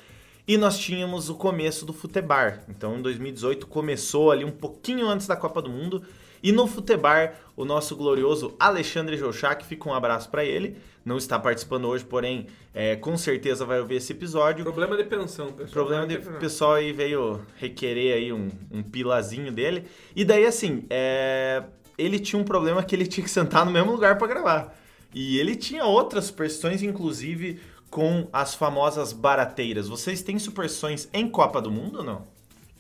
[0.49, 2.65] E nós tínhamos o começo do Futebar.
[2.69, 6.03] Então, em 2018 começou ali um pouquinho antes da Copa do Mundo.
[6.43, 10.77] E no Futebar, o nosso glorioso Alexandre Jouchak, fica um abraço pra ele.
[11.05, 14.65] Não está participando hoje, porém, é, com certeza vai ouvir esse episódio.
[14.65, 15.71] Problema de pensão, pessoal.
[15.71, 19.85] Problema de pessoal aí veio requerer aí um, um pilazinho dele.
[20.17, 21.63] E daí, assim, é,
[21.97, 24.77] ele tinha um problema que ele tinha que sentar no mesmo lugar pra gravar.
[25.15, 29.87] E ele tinha outras superstições, inclusive com as famosas barateiras.
[29.87, 32.27] Vocês têm superstições em Copa do Mundo ou não?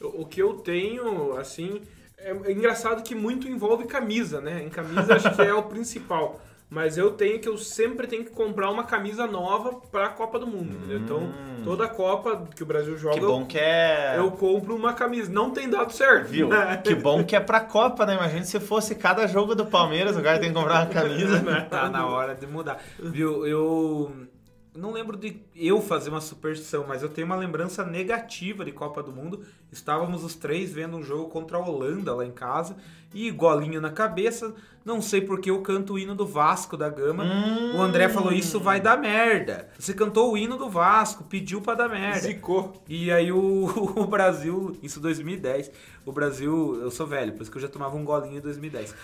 [0.00, 1.82] O que eu tenho, assim,
[2.24, 4.62] é, é engraçado que muito envolve camisa, né?
[4.64, 6.40] Em camisa acho que é o principal.
[6.70, 10.46] Mas eu tenho que eu sempre tenho que comprar uma camisa nova pra Copa do
[10.46, 10.74] Mundo.
[10.74, 11.00] entendeu?
[11.00, 11.30] Então,
[11.62, 14.14] toda Copa que o Brasil joga, Que bom que é.
[14.16, 15.30] eu compro uma camisa.
[15.30, 16.28] Não tem dado certo.
[16.28, 16.48] Viu?
[16.48, 16.80] né?
[16.82, 18.14] Que bom que é pra Copa, né?
[18.14, 21.42] Imagina se fosse cada jogo do Palmeiras, o cara tem que comprar uma camisa.
[21.68, 22.82] Tá na hora de mudar.
[22.98, 24.10] Viu, eu
[24.74, 29.02] não lembro de eu fazer uma superstição, mas eu tenho uma lembrança negativa de Copa
[29.02, 29.44] do Mundo.
[29.70, 32.76] Estávamos os três vendo um jogo contra a Holanda lá em casa
[33.12, 34.54] e golinho na cabeça.
[34.82, 37.24] Não sei porque eu canto o hino do Vasco da Gama.
[37.76, 39.68] O André falou: Isso vai dar merda.
[39.78, 42.20] Você cantou o hino do Vasco, pediu pra dar merda.
[42.20, 42.82] Zicou.
[42.88, 45.70] E aí o, o Brasil, isso 2010,
[46.06, 48.94] o Brasil, eu sou velho, por isso que eu já tomava um golinho em 2010.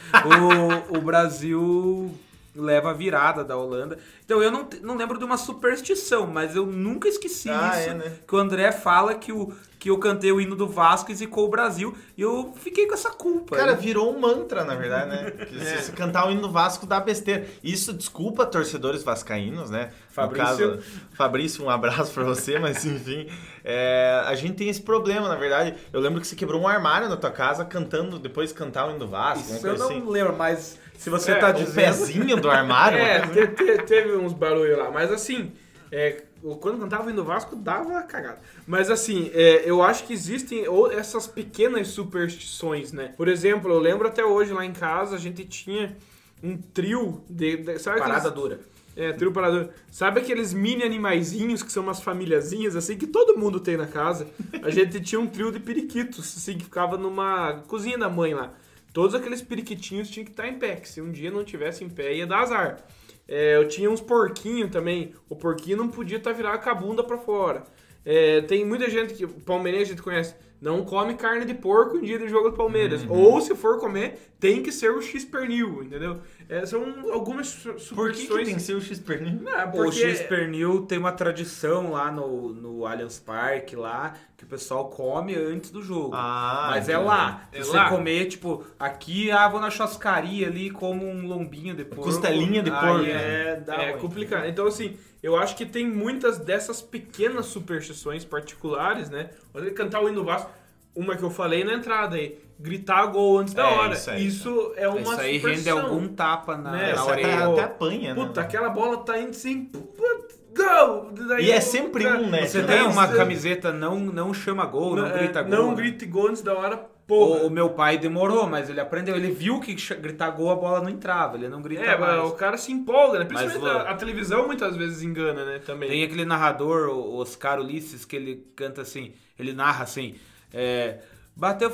[0.90, 2.11] O, o Brasil
[2.59, 3.99] leva a virada da Holanda.
[4.25, 7.90] Então eu não, não lembro de uma superstição, mas eu nunca esqueci Ah, isso.
[7.90, 8.12] é, né?
[8.27, 11.47] Que o André fala que, o, que eu cantei o hino do Vasco e zicou
[11.47, 11.97] o Brasil.
[12.16, 13.57] E eu fiquei com essa culpa.
[13.57, 13.79] Cara, né?
[13.79, 15.31] virou um mantra, na verdade, né?
[15.31, 15.77] Que É.
[15.79, 17.47] se você cantar o hino do Vasco, dá besteira.
[17.62, 19.90] Isso, desculpa, torcedores vascaínos, né?
[20.11, 20.47] Fabrício.
[20.47, 20.79] caso,
[21.12, 23.29] Fabrício, um abraço pra você, mas enfim.
[23.64, 25.75] é, a gente tem esse problema, na verdade.
[25.92, 28.99] Eu lembro que você quebrou um armário na tua casa cantando, depois cantar o hino
[28.99, 30.05] do Vasco, Isso eu não assim.
[30.11, 31.75] lembro, mas se você É, tá O dizendo...
[31.75, 32.99] pezinho do armário.
[33.01, 34.91] É, te- te- teve uns barulhos lá.
[34.91, 35.53] Mas assim,
[35.91, 38.41] é, o- quando cantava indo Vasco, dava cagada.
[38.67, 43.15] Mas assim, é, eu acho que existem essas pequenas superstições, né?
[43.17, 45.97] Por exemplo, eu lembro até hoje lá em casa, a gente tinha
[46.43, 47.57] um trio de...
[47.57, 48.61] de sabe aqueles- Parada dura.
[48.97, 49.69] É, trio parador.
[49.93, 54.27] Sabe aqueles mini animaizinhos que são umas famíliazinhas, assim, que todo mundo tem na casa?
[54.61, 58.53] A gente tinha um trio de periquitos, assim, que ficava numa cozinha da mãe lá.
[58.92, 61.88] Todos aqueles periquitinhos tinham que estar em pé, que se um dia não tivesse em
[61.88, 62.85] pé ia dar azar.
[63.27, 65.14] É, eu tinha uns porquinhos também.
[65.29, 67.64] O porquinho não podia estar virado com a bunda pra fora.
[68.05, 72.03] É, tem muita gente que, palmeirense a gente conhece, não come carne de porco em
[72.03, 73.05] dia de jogo do Palmeiras.
[73.09, 76.18] Ou se for comer, tem que ser o X-pernil, entendeu?
[76.49, 78.38] É, são algumas su- Por que, superstições.
[78.40, 79.40] que tem que ser o X-Pernil?
[79.55, 84.47] Ah, O porque- X-Pernil tem uma tradição lá no, no Allianz Parque, lá, que o
[84.47, 86.12] pessoal come antes do jogo.
[86.14, 87.49] Ah, Mas é lá.
[87.53, 87.88] É você lá.
[87.90, 92.05] comer, tipo, aqui, ah, vou na churrascaria ali, como um lombinho de porco.
[92.05, 93.05] Costelinha de porco.
[93.05, 94.47] É, dá é complicado.
[94.47, 99.31] Então, assim, eu acho que tem muitas dessas pequenas superstições particulares, né?
[99.54, 100.50] Olha, cantar o hino Vasco,
[100.94, 103.94] uma que eu falei na entrada aí, gritar gol antes da É, hora.
[103.94, 104.83] isso Isso, aí.
[104.85, 107.35] é uma Isso aí rende algum tapa na, Né, na orelha.
[107.35, 108.24] até, até apanha, né?
[108.26, 111.11] Puta, aquela bola tá indo assim, puta, gol!
[111.28, 112.46] Daí E é sempre cara- um, né?
[112.46, 115.50] Você Não, tem uma camiseta não, não chama gol, não, é, grita gol.
[115.50, 115.76] Não né?
[115.76, 117.44] grite gol antes da hora, porra.
[117.44, 119.16] O, meu pai demorou, mas ele aprendeu.
[119.16, 121.37] Ele viu que gritar gol a bola não entrava.
[121.37, 122.23] Ele não grita É, mais.
[122.25, 123.25] o cara se empolga, né?
[123.25, 125.59] Principalmente Mas, a, a televisão muitas vezes engana, né?
[125.59, 125.88] Também.
[125.88, 130.14] Tem aquele narrador, o Oscar Ulisses, que ele canta assim, ele narra assim,
[130.53, 130.99] é,
[131.35, 131.73] bateu,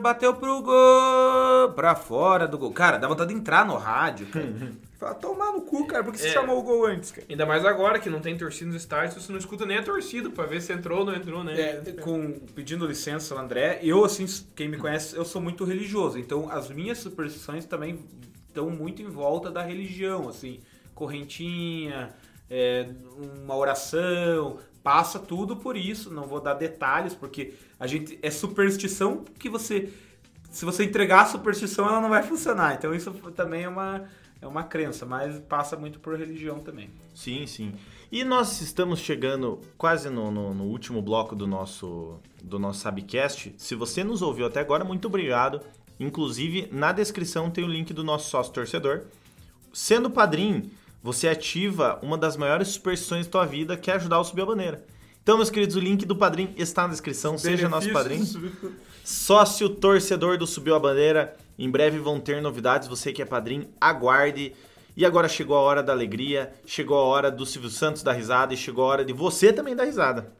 [0.00, 2.72] bateu pro gol, pra fora do gol.
[2.72, 4.48] Cara, dá vontade de entrar no rádio, cara.
[4.98, 6.32] Fala, tomar no cu, cara, porque você É.
[6.32, 7.24] chamou o gol antes, cara.
[7.30, 10.28] Ainda mais agora que não tem torcida nos estádios, você não escuta nem a torcida
[10.28, 11.54] pra ver se entrou ou não entrou, né?
[11.60, 16.18] É, com, pedindo licença ao André, eu, assim, quem me conhece, eu sou muito religioso,
[16.18, 18.04] então as minhas superstições também
[18.48, 20.58] estão muito em volta da religião, assim,
[20.96, 22.10] correntinha,
[22.50, 22.88] é,
[23.44, 29.24] uma oração, passa tudo por isso, não vou dar detalhes, porque a gente, é superstição
[29.38, 29.90] que você,
[30.50, 34.08] se você entregar a superstição, ela não vai funcionar, então isso também é uma,
[34.40, 36.90] é uma crença, mas passa muito por religião também.
[37.14, 37.72] Sim, sim.
[38.10, 43.54] E nós estamos chegando quase no, no- no último bloco do nosso, do nosso Sabcast.
[43.58, 45.60] Se você nos ouviu até agora, muito obrigado.
[46.00, 49.02] Inclusive, na descrição tem o link do nosso sócio torcedor.
[49.72, 50.70] Sendo padrinho,
[51.02, 54.46] você ativa uma das maiores superstições da tua vida, que é ajudar o Subir a
[54.46, 54.86] Bandeira.
[55.22, 57.36] Então, meus queridos, o link do padrinho está na descrição.
[57.36, 58.24] Seja nosso padrinho.
[59.04, 61.36] Sócio torcedor do Subiu a Bandeira.
[61.58, 62.86] Em breve vão ter novidades.
[62.86, 64.54] Você que é padrinho, aguarde.
[64.96, 68.54] E agora chegou a hora da alegria, chegou a hora do Silvio Santos dar risada
[68.54, 70.32] e chegou a hora de você também dar risada.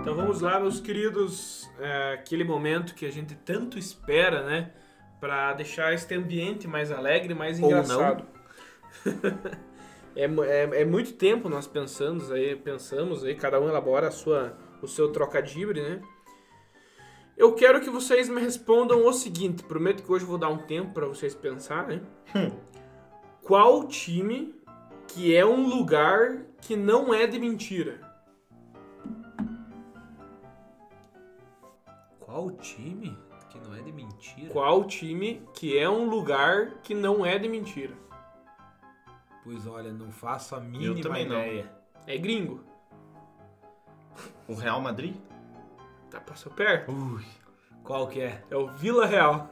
[0.00, 4.70] Então vamos lá, meus queridos, é, aquele momento que a gente tanto espera, né?
[5.20, 8.24] Pra deixar este ambiente mais alegre, mais Ou engraçado.
[10.16, 14.56] É, é, é muito tempo nós pensamos aí, pensamos aí, cada um elabora a sua,
[14.80, 16.00] o seu trocadibre, né?
[17.36, 20.58] Eu quero que vocês me respondam o seguinte, prometo que hoje eu vou dar um
[20.58, 22.00] tempo pra vocês pensarem.
[23.42, 24.54] Qual time
[25.08, 28.00] que é um lugar que não é de mentira?
[32.20, 33.18] Qual time
[33.50, 34.50] que não é de mentira?
[34.50, 38.03] Qual time que é um lugar que não é de mentira?
[39.44, 41.36] Pois olha, não faço a mínima também não.
[41.38, 41.70] ideia.
[42.06, 42.64] É gringo.
[44.48, 45.14] O Real Madrid?
[46.10, 46.92] Tá, passou perto.
[47.82, 48.42] Qual que é?
[48.50, 49.50] É o Vila Real.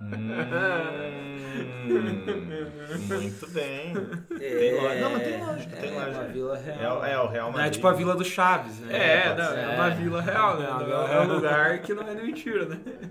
[0.00, 0.08] Hum,
[3.08, 3.92] muito bem.
[4.38, 5.00] Tem lógica.
[5.00, 6.24] Não, mas tem lógica, tem É uma lógica.
[6.26, 7.00] Vila É, Real.
[7.00, 7.66] o- é o Real Não Madrid.
[7.66, 8.96] é tipo a Vila do Chaves, né?
[8.96, 10.66] É, Pode não, é uma Vila Real, né?
[10.66, 12.78] É Não, Vila É um lugar que não é de mentira, né?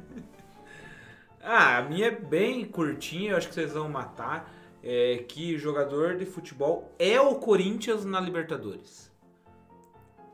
[1.49, 4.51] Ah, a minha é bem curtinha, eu acho que vocês vão matar.
[4.83, 9.11] É que jogador de futebol é o Corinthians na Libertadores.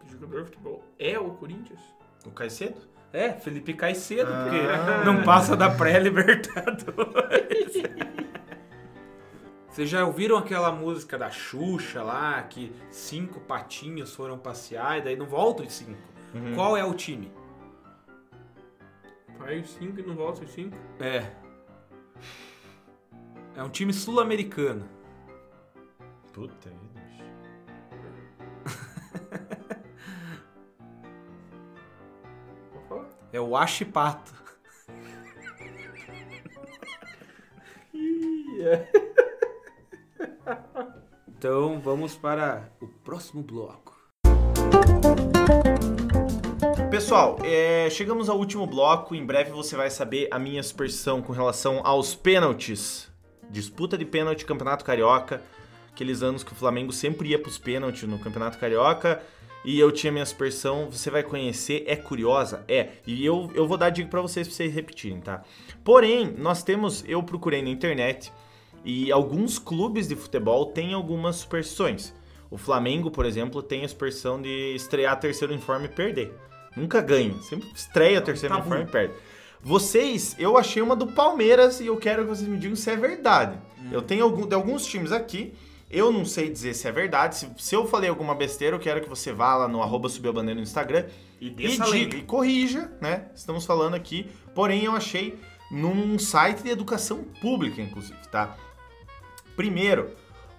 [0.05, 1.79] Jogador de futebol é o Corinthians?
[2.25, 2.77] O Caicedo?
[3.11, 4.43] É, Felipe Caicedo, Ah.
[4.43, 7.73] porque não passa da pré-Libertadores.
[9.69, 15.15] Vocês já ouviram aquela música da Xuxa lá, que cinco patinhos foram passear e daí
[15.15, 15.97] não voltam os cinco?
[16.35, 16.53] Uhum.
[16.53, 17.31] Qual é o time?
[19.37, 20.73] Vai os 5 e não volta os 5?
[21.01, 21.29] É.
[23.55, 24.89] É um time sul-americano.
[26.31, 27.03] Puta vida.
[33.31, 34.31] É o Achipato.
[41.27, 43.93] Então vamos para o próximo bloco.
[46.89, 49.13] Pessoal, é, chegamos ao último bloco.
[49.13, 53.12] Em breve você vai saber a minha superstição com relação aos pênaltis.
[53.53, 55.39] Disputa de pênalti, Campeonato Carioca.
[55.91, 59.21] Aqueles anos que o Flamengo sempre ia pros pênaltis no Campeonato Carioca.
[59.63, 62.65] E eu tinha minha superstição, você vai conhecer, é curiosa?
[62.67, 62.93] É.
[63.05, 65.43] E eu, eu vou dar dica pra vocês pra vocês repetirem, tá?
[65.83, 68.33] Porém, nós temos, eu procurei na internet
[68.83, 72.11] e alguns clubes de futebol têm algumas superstições.
[72.49, 76.33] O Flamengo, por exemplo, tem a superstição de estrear terceiro uniforme e perder.
[76.75, 78.67] Nunca ganha, sempre estreia terceiro tabu.
[78.67, 79.13] uniforme e perde.
[79.63, 82.97] Vocês, eu achei uma do Palmeiras e eu quero que vocês me digam se é
[82.97, 83.57] verdade.
[83.91, 85.53] Eu tenho algum, de alguns times aqui,
[85.89, 87.37] eu não sei dizer se é verdade.
[87.37, 90.27] Se, se eu falei alguma besteira, eu quero que você vá lá no arroba subir
[90.27, 91.05] a bandeira no Instagram
[91.39, 93.27] E e diga, e corrija, né?
[93.33, 95.39] Estamos falando aqui, porém eu achei
[95.71, 98.57] num site de educação pública, inclusive, tá?
[99.55, 100.11] Primeiro,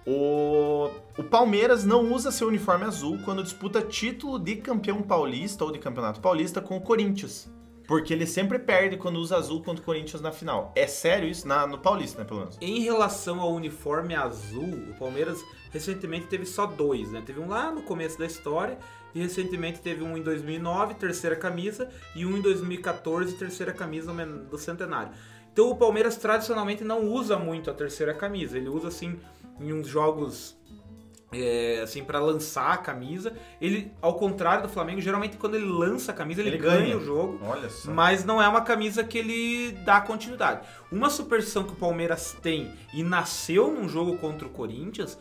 [0.05, 5.71] o, o Palmeiras não usa seu uniforme azul quando disputa título de campeão paulista ou
[5.71, 7.53] de campeonato paulista com o Corinthians.
[7.87, 10.71] Porque ele sempre perde quando usa azul contra o Corinthians na final.
[10.75, 11.47] É sério isso?
[11.47, 12.57] Na, no Paulista, né, pelo menos.
[12.59, 15.39] Em relação ao uniforme azul, o Palmeiras
[15.71, 17.21] recentemente teve só dois, né?
[17.25, 18.77] Teve um lá no começo da história
[19.13, 24.57] e recentemente teve um em 2009, terceira camisa, e um em 2014, terceira camisa do
[24.57, 25.11] centenário.
[25.51, 29.17] Então o Palmeiras tradicionalmente não usa muito a terceira camisa, ele usa assim
[29.57, 30.57] em uns jogos
[31.35, 33.33] é, assim para lançar a camisa.
[33.59, 36.79] Ele, ao contrário do Flamengo, geralmente quando ele lança a camisa ele, Ele ganha.
[36.79, 36.97] ganha.
[36.97, 37.39] o jogo.
[37.93, 40.65] Mas não é uma camisa que ele dá continuidade.
[40.91, 45.17] Uma superstição que o Palmeiras tem e nasceu num jogo contra o Corinthians,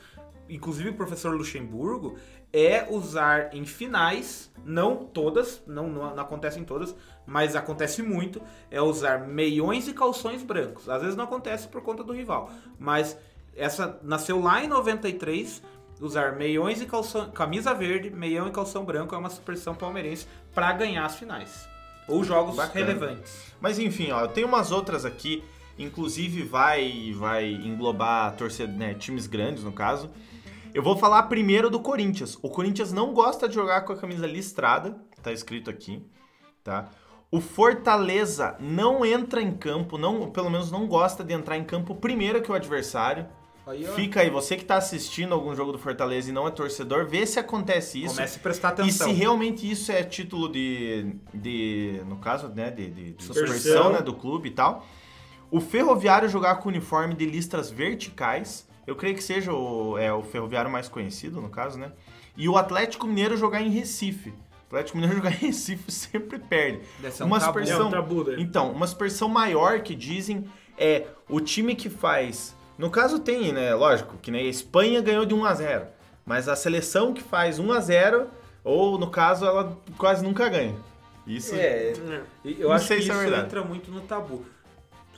[0.48, 2.16] inclusive o professor Luxemburgo,
[2.52, 6.94] é usar em finais, não todas, não, não, não acontece em todas,
[7.26, 10.88] mas acontece muito, é usar meiões e calções brancos.
[10.88, 13.18] Às vezes não acontece por conta do rival, mas
[13.56, 15.62] essa nasceu lá em 93.
[16.00, 20.72] Usar meiões e calção, camisa verde, meião e calção branco é uma superstição palmeirense para
[20.72, 21.68] ganhar as finais.
[22.08, 22.84] Ou jogos Bacana.
[22.84, 23.52] relevantes.
[23.60, 25.42] Mas enfim, ó, eu tenho umas outras aqui,
[25.78, 30.10] inclusive vai vai englobar torcida, né, times grandes no caso.
[30.74, 32.36] Eu vou falar primeiro do Corinthians.
[32.42, 36.04] O Corinthians não gosta de jogar com a camisa listrada, tá escrito aqui,
[36.64, 36.90] tá?
[37.30, 41.94] O Fortaleza não entra em campo, não, pelo menos não gosta de entrar em campo
[41.94, 43.26] primeiro que o adversário.
[43.66, 46.50] Aí, ó, Fica aí, você que tá assistindo algum jogo do Fortaleza e não é
[46.50, 48.14] torcedor, vê se acontece isso.
[48.16, 49.08] comece a prestar E atenção.
[49.08, 54.02] se realmente isso é título de, de no caso, né, de, de, de superstição, né,
[54.02, 54.86] do clube e tal.
[55.50, 60.22] O Ferroviário jogar com uniforme de listras verticais, eu creio que seja o, é, o
[60.22, 61.92] Ferroviário mais conhecido, no caso, né?
[62.36, 64.30] E o Atlético Mineiro jogar em Recife.
[64.30, 66.80] O Atlético Mineiro jogar em Recife sempre perde.
[67.20, 67.52] Um uma tabu.
[67.52, 68.36] superstição, É um tabu, né?
[68.38, 70.44] Então, uma superstição maior que dizem
[70.76, 72.53] é o time que faz.
[72.78, 73.74] No caso tem, né?
[73.74, 75.86] Lógico, que nem a Espanha ganhou de 1 a 0
[76.26, 78.26] Mas a seleção que faz 1 a 0
[78.64, 80.74] ou no caso, ela quase nunca ganha.
[81.26, 81.92] Isso É,
[82.44, 84.44] eu Não acho que é isso entra muito no tabu.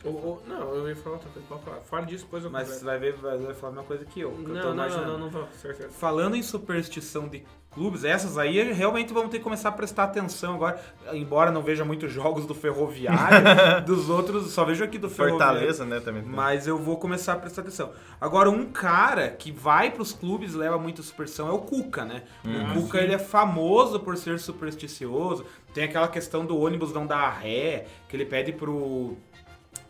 [0.07, 1.49] O- o- não, eu ia falar outra coisa.
[1.49, 1.77] Pode falar.
[1.81, 2.85] Fale disso, depois eu Mas converso.
[2.85, 4.31] vai ver, vai, vai falar a mesma coisa que eu.
[4.33, 5.49] que eu tô Não, não, não, não, não, não.
[5.91, 10.55] Falando em superstição de clubes, essas aí realmente vamos ter que começar a prestar atenção
[10.55, 10.81] agora.
[11.13, 15.55] Embora não veja muitos jogos do Ferroviário, dos outros, só vejo aqui do Ferroviário.
[15.57, 16.23] Fortaleza, né, também.
[16.23, 16.33] tem.
[16.33, 17.93] Mas eu vou começar a prestar atenção.
[18.19, 22.23] Agora, um cara que vai pros clubes e leva muita superstição é o Cuca, né?
[22.45, 22.71] Hum.
[22.79, 25.45] O Cuca, ele é famoso por ser supersticioso.
[25.75, 29.17] Tem aquela questão do ônibus não dar ré, que ele pede pro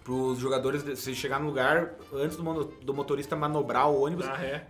[0.07, 4.25] pros jogadores, se chegar no lugar, antes do, mono- do motorista manobrar o ônibus,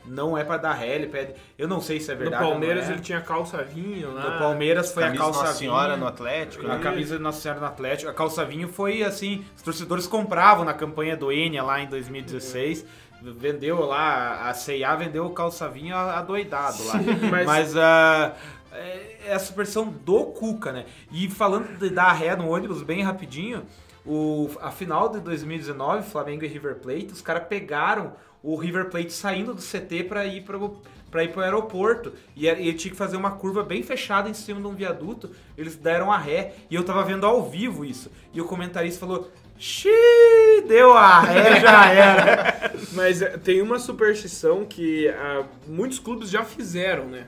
[0.07, 1.35] não é pra dar ré, ele pede...
[1.59, 2.93] Eu não sei se é No verdade ou Palmeiras é.
[2.93, 4.31] ele tinha calça vinho lá.
[4.31, 5.99] No Palmeiras foi Camisa a calça Nossa Senhora vinho.
[6.01, 6.65] no Atlético.
[6.67, 6.81] A né?
[6.83, 8.11] camisa de Nossa Senhora no Atlético.
[8.11, 12.87] A calça vinho foi assim, os torcedores compravam na campanha do Enia lá em 2016.
[13.21, 16.95] Vendeu lá, a C&A vendeu o calça vinho adoidado lá.
[17.31, 18.35] Mas- Mas, ah,
[18.73, 20.87] é, é a superstição do Cuca, né?
[21.13, 23.65] E falando de dar ré no ônibus bem rapidinho,
[24.07, 29.13] o, a final de 2019, Flamengo e River Plate, os caras pegaram o River Plate
[29.13, 30.81] saindo do CT pra ir pro,
[31.11, 32.13] pra ir pro aeroporto.
[32.37, 35.31] E ele tinha que fazer uma curva bem fechada em cima de um viaduto.
[35.59, 36.55] Eles deram a ré.
[36.71, 38.11] E eu tava vendo ao vivo isso.
[38.33, 42.73] E o comentarista falou: Xiii, deu a ré, já era.
[42.93, 47.27] Mas é, tem uma superstição que ah, muitos clubes já fizeram, né?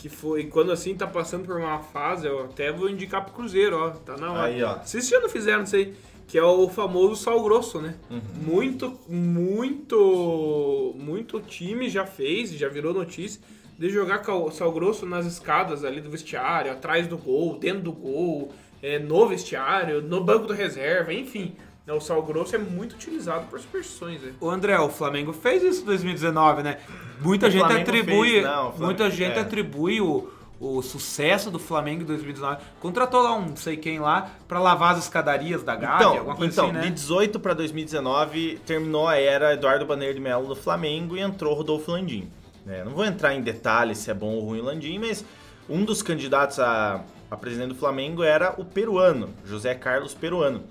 [0.00, 3.76] Que foi quando assim tá passando por uma fase, eu até vou indicar pro Cruzeiro,
[3.76, 3.90] ó.
[3.90, 4.42] Tá na hora.
[4.44, 4.78] Aí, ó.
[4.78, 5.94] Vocês já não fizeram, não sei.
[6.26, 7.96] Que é o famoso sal grosso, né?
[8.08, 8.20] Uhum.
[8.46, 13.42] Muito, muito, muito time já fez, já virou notícia,
[13.78, 18.54] de jogar sal grosso nas escadas ali do vestiário, atrás do gol, dentro do gol,
[18.82, 21.54] é, no vestiário, no banco do reserva, enfim.
[21.88, 24.32] O sal grosso é muito utilizado por superstições, né?
[24.40, 26.78] O André, o Flamengo fez isso em 2019, né?
[27.20, 29.40] Muita O gente Flamengo atribui, fez, não, o Flamengo- muita gente é.
[29.40, 32.62] atribui o, o sucesso do Flamengo em 2019.
[32.80, 36.36] Contratou lá um não sei quem lá pra lavar as escadarias da Gávea, Então, alguma
[36.36, 36.82] coisa então assim, né?
[36.82, 41.54] de 18 para 2019 terminou a era Eduardo Bandeira de Melo no Flamengo e entrou
[41.54, 42.30] Rodolfo Landim.
[42.64, 42.84] né?
[42.84, 45.24] não vou entrar em detalhes se é bom ou ruim o Landim, mas
[45.68, 50.62] um dos candidatos a, a presidente do Flamengo era o peruano, José Carlos Peruano.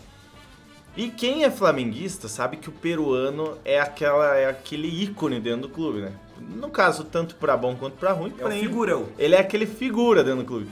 [0.98, 5.70] E quem é flamenguista sabe que o peruano é, aquela, é aquele ícone dentro do
[5.70, 6.12] clube, né?
[6.56, 8.32] No caso, tanto para bom quanto para ruim.
[8.32, 9.06] É o porém, figurão.
[9.18, 10.68] ele é aquele figura dentro do clube.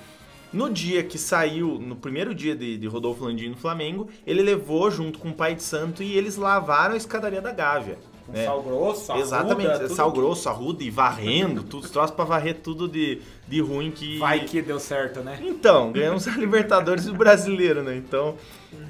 [0.52, 4.90] No dia que saiu, no primeiro dia de, de Rodolfo Landim no Flamengo, ele levou
[4.90, 7.98] junto com o pai de santo e eles lavaram a escadaria da Gávea.
[8.30, 8.46] né?
[8.46, 12.56] Sal grosso, arruda, Exatamente, tudo sal grosso, arruda e varrendo, tudo, os troços pra varrer
[12.64, 14.18] tudo de, de ruim que.
[14.20, 15.38] Vai que deu certo, né?
[15.42, 17.98] Então, ganhamos a Libertadores do brasileiro, né?
[17.98, 18.36] Então,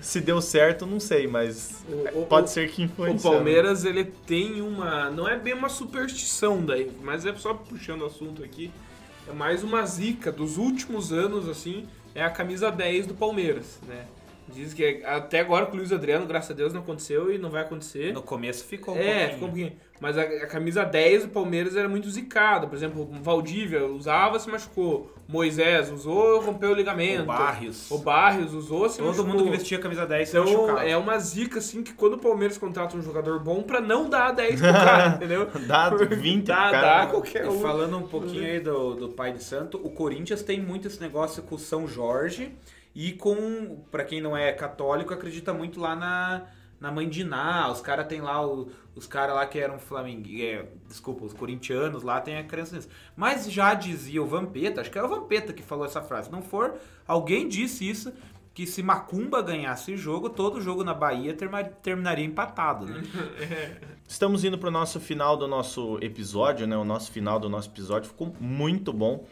[0.02, 1.84] se deu certo, não sei, mas
[2.14, 3.34] O- pode o- ser que O influenciou.
[3.34, 5.10] Palmeiras, ele tem uma.
[5.10, 8.72] Não é bem uma superstição daí, mas é só puxando o assunto aqui.
[9.30, 11.86] É mais uma zica dos últimos anos, assim,
[12.16, 14.06] é a camisa 10 do Palmeiras, né?
[14.54, 17.50] Diz que até agora com o Luiz Adriano, graças a Deus, não aconteceu e não
[17.50, 18.14] vai acontecer.
[18.14, 19.30] No começo ficou um é, pouquinho.
[19.34, 19.74] ficou um pouquinho.
[20.00, 22.68] Mas a, a camisa 10 do Palmeiras era muito zicada.
[22.68, 25.12] Por exemplo, o Valdívia usava, se machucou.
[25.28, 27.24] Moisés usou, rompeu o ligamento.
[27.24, 27.92] O Barrios.
[27.92, 29.26] O Barrios usou, se Todo machucou.
[29.34, 30.86] mundo que vestia a camisa 10 se Então machucava.
[30.88, 34.32] é uma zica assim que quando o Palmeiras contrata um jogador bom pra não dar
[34.32, 35.48] 10 pro cara, entendeu?
[35.68, 36.82] Dá 20 dá, cara.
[36.82, 37.60] dá qualquer um.
[37.60, 41.42] falando um pouquinho aí do, do pai de santo, o Corinthians tem muito esse negócio
[41.44, 42.54] com o São Jorge
[42.96, 46.44] e com, pra quem não é católico, acredita muito lá na,
[46.80, 47.70] na mãe de Iná.
[47.72, 52.20] Os caras tem lá, o- os caras lá que eram flamenguistas, desculpa, os corintianos lá
[52.20, 52.90] tem a crença nisso.
[53.16, 56.32] Mas já dizia o Vampeta, acho que era o Vampeta que falou essa frase, se
[56.32, 56.74] não for,
[57.08, 58.12] alguém disse isso,
[58.56, 61.36] que se Macumba ganhasse jogo, todo jogo na Bahia
[61.84, 63.04] terminaria empatado, né?
[64.08, 66.76] Estamos indo pro nosso final do nosso episódio, né?
[66.76, 69.26] O nosso final do nosso episódio ficou muito bom.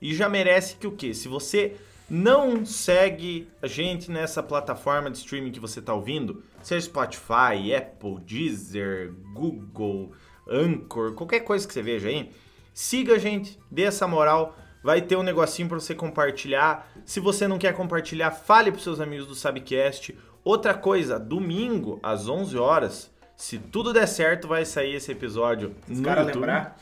[0.00, 1.12] E já merece que o quê?
[1.12, 1.76] Se você
[2.10, 8.18] não segue a gente nessa plataforma de streaming que você tá ouvindo, seja Spotify, Apple,
[8.26, 10.12] Deezer, Google,
[10.48, 12.30] Anchor, qualquer coisa que você veja aí,
[12.74, 14.56] siga a gente, dê essa moral.
[14.82, 16.90] Vai ter um negocinho para você compartilhar.
[17.04, 20.16] Se você não quer compartilhar, fale pros seus amigos do Sabcast.
[20.42, 26.00] Outra coisa, domingo às 11 horas, se tudo der certo, vai sair esse episódio Os
[26.00, 26.34] no YouTube.
[26.34, 26.80] lembrar.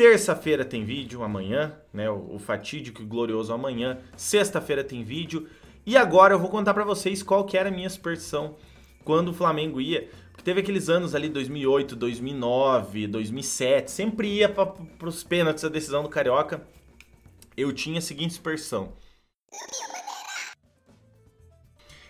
[0.00, 2.08] Terça-feira tem vídeo, amanhã, né?
[2.08, 3.98] O, fatídico e glorioso amanhã.
[4.16, 5.46] Sexta-feira tem vídeo.
[5.84, 8.56] E agora eu vou contar pra vocês qual que era a minha superstição
[9.04, 10.08] quando o Flamengo ia.
[10.30, 13.90] Porque teve aqueles anos ali, 2008, 2009, 2007.
[13.90, 16.66] Sempre ia pra, pros pênaltis a decisão do Carioca.
[17.54, 18.94] Eu tinha a seguinte superstição.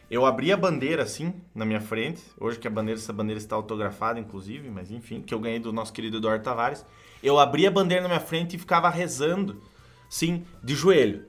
[0.08, 2.22] Eu abri a bandeira assim, na minha frente.
[2.38, 5.72] Hoje que a bandeira, essa bandeira está autografada, inclusive, mas enfim, que eu ganhei do
[5.72, 6.86] nosso querido Eduardo Tavares.
[7.22, 9.62] Eu abri a bandeira na minha frente e ficava rezando,
[10.08, 11.24] sim, de joelho.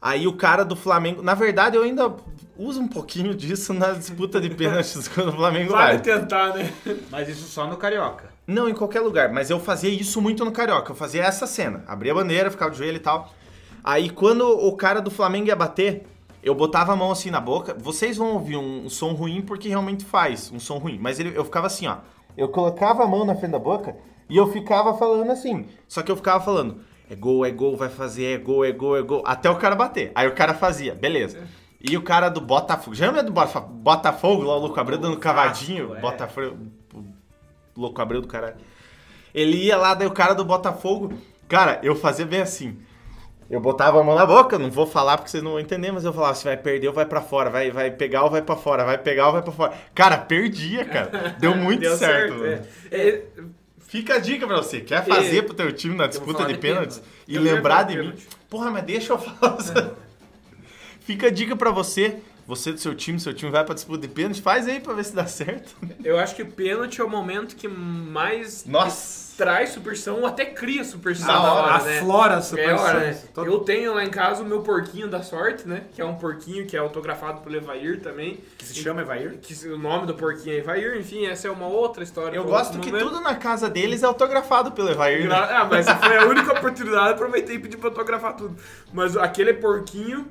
[0.00, 1.22] Aí o cara do Flamengo.
[1.22, 2.14] Na verdade, eu ainda
[2.56, 6.02] uso um pouquinho disso na disputa de pênaltis quando o Flamengo Vale vai.
[6.02, 6.72] tentar, né?
[7.10, 8.30] Mas isso só no Carioca.
[8.46, 9.32] Não, em qualquer lugar.
[9.32, 10.92] Mas eu fazia isso muito no Carioca.
[10.92, 11.82] Eu fazia essa cena.
[11.88, 13.32] Abria a bandeira, ficava de joelho e tal.
[13.82, 16.06] Aí quando o cara do Flamengo ia bater,
[16.42, 17.74] eu botava a mão assim na boca.
[17.78, 20.98] Vocês vão ouvir um, um som ruim porque realmente faz um som ruim.
[21.00, 21.96] Mas ele- eu ficava assim, ó.
[22.36, 23.96] Eu colocava a mão na frente da boca
[24.28, 25.66] e eu ficava falando assim.
[25.88, 26.78] Só que eu ficava falando,
[27.10, 29.22] é gol, é gol, vai fazer, é gol, é gol, é gol.
[29.26, 30.10] Até o cara bater.
[30.14, 31.46] Aí o cara fazia, beleza.
[31.80, 32.96] E o cara do Botafogo.
[32.96, 35.94] Já lembra do Bota- Botafogo, lá o Louco Abreu dando cavadinho?
[35.94, 36.00] é.
[36.00, 36.56] Botafogo.
[37.76, 38.56] Louco Abreu do caralho.
[39.34, 41.12] Ele ia lá, daí o cara do Botafogo.
[41.48, 42.76] Cara, eu fazia bem assim.
[43.48, 46.04] Eu botava a mão na boca, não vou falar porque vocês não vão entender, mas
[46.04, 48.56] eu falava, se vai perder ou vai pra fora, vai, vai pegar ou vai pra
[48.56, 49.72] fora, vai pegar ou vai pra fora.
[49.94, 51.36] Cara, perdia, cara.
[51.38, 52.40] Deu muito Deu certo.
[52.40, 52.96] certo, é.
[52.98, 53.22] É,
[53.96, 56.58] Fica a dica pra você, quer fazer E- pro teu time na disputa de de
[56.58, 57.14] pênaltis pênalti.
[57.26, 58.12] e Eu lembrar de mim.
[58.50, 59.56] Porra, mas deixa eu falar.
[61.00, 64.08] Fica a dica pra você, você do seu time, seu time vai pra disputa de
[64.08, 65.74] pênalti, faz aí pra ver se dá certo.
[66.04, 69.25] Eu acho que pênalti é o momento que mais Nossa.
[69.36, 71.98] Traz superstição ou até cria superstição Na na hora, hora, né?
[71.98, 73.18] Aflora a É hora, né?
[73.34, 75.84] Todo- Eu tenho lá em casa o meu porquinho da sorte, né?
[75.94, 78.40] Que é um porquinho que é autografado pelo Evair também.
[78.56, 79.38] Que se chama Evair?
[79.40, 82.36] Que o nome do porquinho é Evair, enfim, essa é uma outra história.
[82.36, 83.08] Eu gosto que momento.
[83.10, 85.28] tudo na casa deles é autografado pelo Evair.
[85.28, 85.34] né?
[85.36, 88.56] Ah, mas foi a única oportunidade, aproveitei e pedi pra autografar tudo.
[88.92, 90.26] Mas aquele porquinho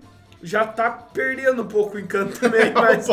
[0.46, 3.08] já tá perdendo um pouco o encanto também, mas,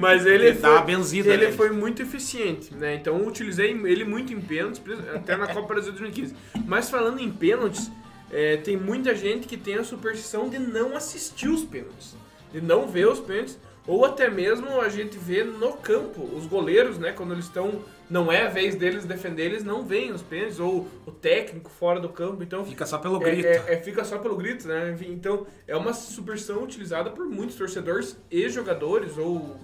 [0.00, 1.56] mas ele, Ele foi, benzida ele nele.
[1.56, 2.94] foi muito eficiente, né?
[2.94, 4.80] Então eu utilizei ele muito em pênaltis,
[5.14, 6.34] até na Copa Brasil 2015.
[6.64, 7.90] Mas falando em pênaltis,
[8.30, 12.14] é, tem muita gente que tem a superstição de não assistir os pênaltis,
[12.52, 16.98] de não ver os pênaltis, ou até mesmo a gente vê no campo, os goleiros,
[16.98, 17.12] né?
[17.12, 20.88] Quando eles estão, não é a vez deles defender, eles não veem os pênaltis, ou
[21.06, 23.46] o técnico fora do campo, então Fica só pelo é, grito.
[23.46, 24.90] é- é- fica só pelo grito, né?
[24.92, 29.56] Enfim, então é uma superstição utilizada por muitos torcedores e jogadores ou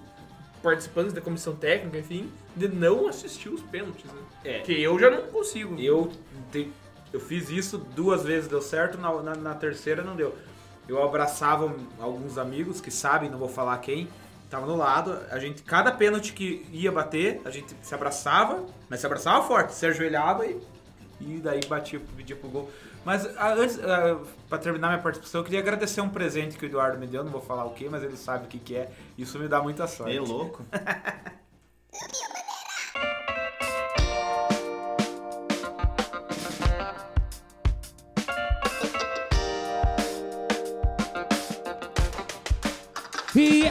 [0.61, 4.21] participantes da comissão técnica, enfim, de não assistir os pênaltis, né?
[4.45, 4.59] É.
[4.59, 5.77] Que eu já não consigo.
[5.77, 6.09] Eu,
[6.49, 6.71] te-
[7.11, 10.33] eu fiz isso duas vezes, deu certo, na, na, na terceira não deu.
[10.87, 14.07] Eu abraçava alguns amigos que sabem, não vou falar quem,
[14.49, 18.99] tava no lado, a gente, cada pênalti que ia bater, a gente se abraçava, mas
[18.99, 20.61] se abraçava forte, se ajoelhava e,
[21.19, 22.69] e daí batia, pedia pro gol.
[23.03, 26.67] Mas ah, antes, ah, pra terminar minha participação, eu queria agradecer um presente que o
[26.67, 28.91] Eduardo me deu, não vou falar o que, mas ele sabe o que, que é,
[29.17, 30.15] isso me dá muita sorte.
[30.15, 30.63] É louco.